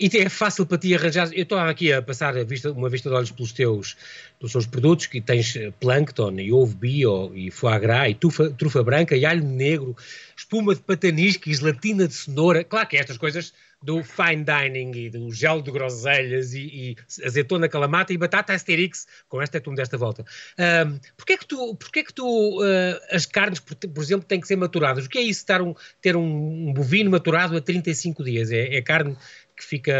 E 0.00 0.08
é 0.16 0.30
fácil 0.30 0.64
para 0.64 0.78
ti 0.78 0.94
arranjar. 0.94 1.30
Eu 1.30 1.42
estou 1.42 1.58
aqui 1.58 1.92
a 1.92 2.00
passar 2.00 2.34
a 2.34 2.42
vista, 2.42 2.72
uma 2.72 2.88
vista 2.88 3.10
de 3.10 3.14
olhos 3.14 3.30
pelos 3.30 3.52
teus, 3.52 3.98
pelos 4.38 4.52
teus 4.52 4.66
produtos, 4.66 5.06
que 5.06 5.20
tens 5.20 5.54
eh, 5.56 5.70
plâncton, 5.78 6.40
e 6.40 6.50
ovo 6.50 6.74
bio, 6.74 7.30
e 7.34 7.50
foie 7.50 7.78
gras, 7.78 8.10
e 8.10 8.14
trufa, 8.14 8.48
trufa 8.48 8.82
branca, 8.82 9.14
e 9.14 9.26
alho 9.26 9.44
negro, 9.44 9.94
espuma 10.34 10.74
de 10.74 10.80
patanisca 10.80 11.50
e 11.50 11.54
gelatina 11.54 12.08
de 12.08 12.14
cenoura. 12.14 12.64
Claro 12.64 12.88
que 12.88 12.96
estas 12.96 13.18
coisas 13.18 13.52
do 13.82 14.02
fine 14.02 14.44
dining 14.44 14.92
e 14.94 15.10
do 15.10 15.32
gel 15.32 15.62
de 15.62 15.70
groselhas 15.70 16.52
e, 16.52 16.60
e 16.60 16.96
azeitona 17.24 17.68
calamata 17.68 18.12
e 18.12 18.18
batata 18.18 18.52
asterix, 18.52 19.06
com 19.28 19.40
esta 19.40 19.56
é 19.56 19.60
tu 19.60 19.70
me 19.70 19.76
desta 19.76 19.96
volta. 19.96 20.24
Um, 20.58 20.98
porquê 21.16 21.32
é 21.32 21.36
que 21.38 21.46
tu, 21.46 21.74
porquê 21.76 22.00
é 22.00 22.02
que 22.04 22.12
tu 22.12 22.60
uh, 22.60 23.00
as 23.10 23.24
carnes, 23.24 23.58
por, 23.58 23.74
por, 23.74 24.02
exemplo, 24.02 24.26
têm 24.26 24.40
que 24.40 24.46
ser 24.46 24.56
maturadas? 24.56 25.06
O 25.06 25.08
que 25.08 25.18
é 25.18 25.22
isso, 25.22 25.40
estar 25.40 25.62
um, 25.62 25.74
ter 26.00 26.14
um, 26.14 26.68
um 26.68 26.72
bovino 26.74 27.10
maturado 27.10 27.56
a 27.56 27.60
35 27.60 28.22
dias? 28.22 28.50
É, 28.50 28.76
é 28.76 28.82
carne 28.82 29.16
que 29.60 29.64
fica 29.66 29.92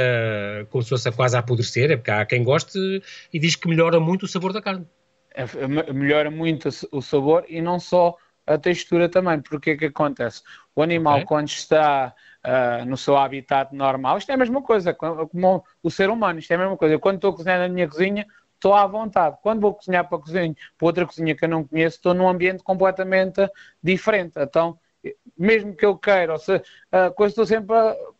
como 0.70 0.82
se 0.82 0.88
fosse 0.88 1.12
quase 1.12 1.36
a 1.36 1.40
apodrecer, 1.40 1.90
é 1.90 1.96
porque 1.96 2.10
há 2.10 2.24
quem 2.24 2.42
goste 2.42 2.78
e 3.32 3.38
diz 3.38 3.54
que 3.54 3.68
melhora 3.68 4.00
muito 4.00 4.24
o 4.24 4.28
sabor 4.28 4.52
da 4.52 4.62
carne. 4.62 4.86
É, 5.32 5.44
melhora 5.92 6.30
muito 6.30 6.68
o 6.90 7.02
sabor 7.02 7.44
e 7.48 7.60
não 7.60 7.78
só 7.78 8.16
a 8.46 8.58
textura 8.58 9.08
também, 9.08 9.40
porque 9.40 9.72
o 9.72 9.78
que 9.78 9.84
acontece? 9.84 10.42
O 10.74 10.82
animal, 10.82 11.16
okay. 11.16 11.26
quando 11.26 11.48
está 11.48 12.12
uh, 12.44 12.84
no 12.84 12.96
seu 12.96 13.16
habitat 13.16 13.72
normal, 13.74 14.18
isto 14.18 14.30
é 14.30 14.34
a 14.34 14.38
mesma 14.38 14.62
coisa, 14.62 14.94
como 14.94 15.62
o 15.82 15.90
ser 15.90 16.10
humano, 16.10 16.38
isto 16.38 16.50
é 16.50 16.56
a 16.56 16.58
mesma 16.58 16.76
coisa. 16.76 16.98
Quando 16.98 17.16
estou 17.16 17.30
a 17.30 17.36
cozinhar 17.36 17.58
na 17.60 17.68
minha 17.68 17.86
cozinha, 17.86 18.26
estou 18.54 18.74
à 18.74 18.86
vontade. 18.86 19.36
Quando 19.42 19.60
vou 19.60 19.74
cozinhar 19.74 20.08
para, 20.08 20.18
cozinha, 20.18 20.54
para 20.76 20.86
outra 20.86 21.06
cozinha 21.06 21.36
que 21.36 21.44
eu 21.44 21.48
não 21.48 21.64
conheço, 21.64 21.96
estou 21.96 22.14
num 22.14 22.28
ambiente 22.28 22.62
completamente 22.62 23.48
diferente. 23.82 24.32
Então, 24.38 24.78
mesmo 25.40 25.74
que 25.74 25.86
eu 25.86 25.96
queira, 25.96 26.34
ou 26.34 26.38
seja, 26.38 26.62
a 26.92 27.10
coisa 27.10 27.32
estou 27.32 27.46
sempre 27.46 27.74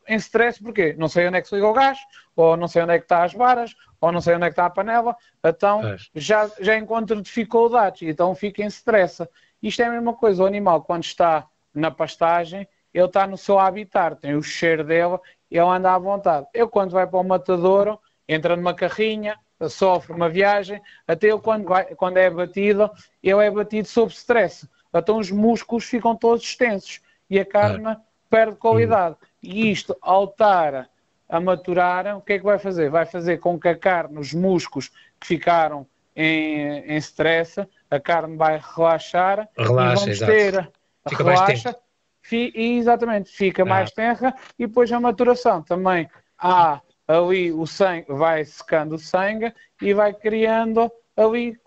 em 0.08 0.16
stress, 0.16 0.62
porque 0.62 0.94
não 0.94 1.06
sei 1.06 1.28
onde 1.28 1.36
é 1.36 1.42
que 1.42 1.48
se 1.48 1.54
liga 1.54 1.66
o 1.66 1.72
gás, 1.74 1.98
ou 2.34 2.56
não 2.56 2.66
sei 2.66 2.82
onde 2.82 2.94
é 2.94 2.98
que 2.98 3.04
está 3.04 3.22
as 3.22 3.34
varas, 3.34 3.74
ou 4.00 4.10
não 4.10 4.22
sei 4.22 4.36
onde 4.36 4.46
é 4.46 4.48
que 4.48 4.52
está 4.52 4.64
a 4.64 4.70
panela, 4.70 5.14
então 5.44 5.82
já, 6.14 6.50
já 6.58 6.78
encontro 6.78 7.20
dificuldades, 7.20 8.08
então 8.08 8.34
fico 8.34 8.62
em 8.62 8.66
stress. 8.66 9.28
Isto 9.62 9.82
é 9.82 9.84
a 9.84 9.90
mesma 9.90 10.14
coisa, 10.14 10.42
o 10.42 10.46
animal 10.46 10.82
quando 10.82 11.04
está 11.04 11.46
na 11.74 11.90
pastagem, 11.90 12.66
ele 12.92 13.04
está 13.04 13.26
no 13.26 13.36
seu 13.36 13.58
habitat, 13.58 14.18
tem 14.18 14.34
o 14.34 14.42
cheiro 14.42 14.82
dele, 14.82 15.18
ele 15.50 15.60
anda 15.60 15.94
à 15.94 15.98
vontade. 15.98 16.46
Eu 16.54 16.70
quando 16.70 16.92
vai 16.92 17.06
para 17.06 17.20
o 17.20 17.22
matadouro, 17.22 18.00
entra 18.26 18.56
numa 18.56 18.72
carrinha, 18.72 19.38
sofre 19.68 20.14
uma 20.14 20.30
viagem, 20.30 20.80
até 21.06 21.28
ele 21.28 21.38
quando, 21.40 21.68
vai, 21.68 21.84
quando 21.94 22.16
é 22.16 22.30
batido, 22.30 22.90
ele 23.22 23.44
é 23.44 23.50
batido 23.50 23.86
sob 23.86 24.10
stress. 24.10 24.66
Então 24.92 25.18
os 25.18 25.30
músculos 25.30 25.84
ficam 25.84 26.16
todos 26.16 26.42
extensos 26.42 27.00
e 27.30 27.38
a 27.38 27.44
carne 27.44 27.92
é. 27.92 27.96
perde 28.28 28.56
qualidade. 28.56 29.16
E 29.42 29.70
isto, 29.70 29.96
ao 30.02 30.24
estar 30.24 30.90
a 31.28 31.40
maturar, 31.40 32.16
o 32.16 32.20
que 32.20 32.34
é 32.34 32.38
que 32.38 32.44
vai 32.44 32.58
fazer? 32.58 32.90
Vai 32.90 33.06
fazer 33.06 33.38
com 33.38 33.58
que 33.58 33.68
a 33.68 33.76
carne, 33.76 34.18
os 34.18 34.34
músculos 34.34 34.90
que 35.20 35.26
ficaram 35.26 35.86
em, 36.14 36.80
em 36.80 36.96
stress, 36.96 37.64
a 37.88 38.00
carne 38.00 38.36
vai 38.36 38.60
relaxar 38.76 39.48
Relaxa, 39.56 40.10
e 40.10 40.14
vamos 40.14 40.18
ter 40.18 40.70
Fica 41.08 41.24
relaxa, 41.24 41.76
fi, 42.20 42.52
exatamente, 42.54 43.30
fica 43.30 43.62
ah. 43.62 43.66
mais 43.66 43.90
tenra 43.90 44.34
e 44.58 44.66
depois 44.66 44.92
a 44.92 45.00
maturação 45.00 45.62
também 45.62 46.08
há 46.38 46.80
ali 47.08 47.50
o 47.52 47.66
sangue, 47.66 48.06
vai 48.08 48.44
secando 48.44 48.96
o 48.96 48.98
sangue 48.98 49.52
e 49.80 49.94
vai 49.94 50.12
criando 50.12 50.90
ali 51.16 51.58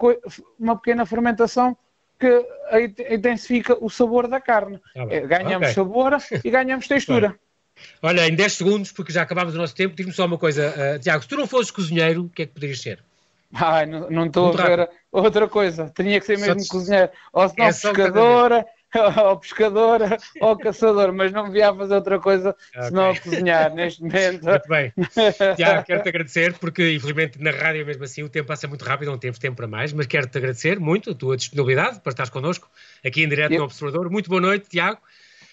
uma 0.59 0.75
pequena 0.75 1.05
fermentação 1.05 1.75
que 2.23 3.13
intensifica 3.13 3.77
o 3.79 3.89
sabor 3.89 4.27
da 4.27 4.39
carne. 4.39 4.79
Ah, 4.95 5.05
ganhamos 5.05 5.69
okay. 5.69 5.73
sabor 5.73 6.17
e 6.43 6.49
ganhamos 6.49 6.87
textura. 6.87 7.35
Olha, 8.01 8.27
em 8.27 8.35
10 8.35 8.53
segundos, 8.53 8.91
porque 8.91 9.11
já 9.11 9.23
acabámos 9.23 9.55
o 9.55 9.57
nosso 9.57 9.75
tempo, 9.75 9.95
diz-me 9.95 10.13
só 10.13 10.25
uma 10.25 10.37
coisa, 10.37 10.73
uh, 10.95 10.99
Tiago, 10.99 11.23
se 11.23 11.29
tu 11.29 11.35
não 11.35 11.47
fosses 11.47 11.71
cozinheiro, 11.71 12.25
o 12.25 12.29
que 12.29 12.43
é 12.43 12.45
que 12.45 12.53
poderias 12.53 12.81
ser? 12.81 13.03
Ai, 13.53 13.85
não 13.85 14.25
estou 14.25 14.51
a 14.51 14.65
ver 14.65 14.89
outra 15.11 15.47
coisa, 15.47 15.91
tinha 15.95 16.19
que 16.19 16.25
ser 16.25 16.39
mesmo 16.39 16.59
só 16.61 16.73
cozinheiro, 16.73 17.11
ou 17.31 17.47
se 17.47 17.57
não 17.57 17.65
é 17.65 17.67
pescadora, 17.67 18.65
ao 19.15 19.39
pescador, 19.39 20.01
ao 20.39 20.57
caçador, 20.57 21.13
mas 21.13 21.31
não 21.31 21.45
me 21.45 21.51
via 21.51 21.69
a 21.69 21.75
fazer 21.75 21.95
outra 21.95 22.19
coisa 22.19 22.55
okay. 22.69 22.83
senão 22.83 23.09
a 23.09 23.19
cozinhar 23.19 23.73
neste 23.73 24.01
momento. 24.01 24.45
Muito 24.45 24.67
bem. 24.67 24.93
Tiago, 25.55 25.85
quero-te 25.85 26.09
agradecer, 26.09 26.53
porque 26.59 26.93
infelizmente 26.93 27.41
na 27.41 27.51
rádio 27.51 27.85
mesmo 27.85 28.03
assim 28.03 28.23
o 28.23 28.29
tempo 28.29 28.47
passa 28.47 28.67
muito 28.67 28.83
rápido, 28.85 29.09
não 29.09 29.17
temos 29.17 29.39
tempo 29.39 29.57
para 29.57 29.67
mais, 29.67 29.91
mas 29.93 30.05
quero-te 30.05 30.37
agradecer 30.37 30.79
muito 30.79 31.11
a 31.11 31.15
tua 31.15 31.35
disponibilidade 31.35 31.99
para 31.99 32.11
estar 32.11 32.29
connosco 32.29 32.69
aqui 33.05 33.23
em 33.23 33.29
direto 33.29 33.53
Eu... 33.53 33.59
no 33.59 33.65
Observador. 33.65 34.09
Muito 34.09 34.29
boa 34.29 34.41
noite, 34.41 34.69
Tiago. 34.69 34.99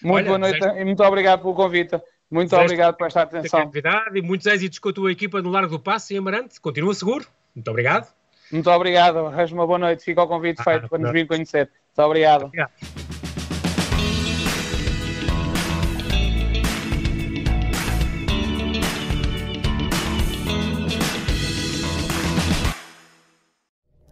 Muito 0.01 0.15
Olha, 0.15 0.25
boa 0.25 0.37
noite 0.37 0.59
desejo... 0.59 0.79
e 0.79 0.85
muito 0.85 1.03
obrigado 1.03 1.41
pelo 1.41 1.53
convite. 1.53 1.99
Muito 2.29 2.49
desejo 2.49 2.63
obrigado 2.63 2.95
por 2.95 3.07
esta 3.07 3.23
atenção. 3.23 3.71
E 4.15 4.21
muitos 4.21 4.47
êxitos 4.47 4.79
com 4.79 4.89
a 4.89 4.93
tua 4.93 5.11
equipa 5.11 5.41
no 5.41 5.49
Largo 5.49 5.77
do 5.77 5.79
Passo 5.79 6.13
em 6.13 6.17
Amarante. 6.17 6.59
Continua 6.61 6.93
seguro. 6.93 7.25
Muito 7.53 7.69
obrigado. 7.69 8.07
Muito 8.51 8.69
obrigado. 8.69 9.27
Resto 9.29 9.53
uma 9.53 9.67
boa 9.67 9.79
noite. 9.79 10.03
Fica 10.03 10.23
o 10.23 10.27
convite 10.27 10.61
ah, 10.61 10.63
feito 10.63 10.89
para 10.89 10.99
nos 10.99 11.11
vir 11.11 11.27
conhecer. 11.27 11.69
Muito 11.95 12.07
obrigado. 12.07 12.45
obrigado. 12.45 12.71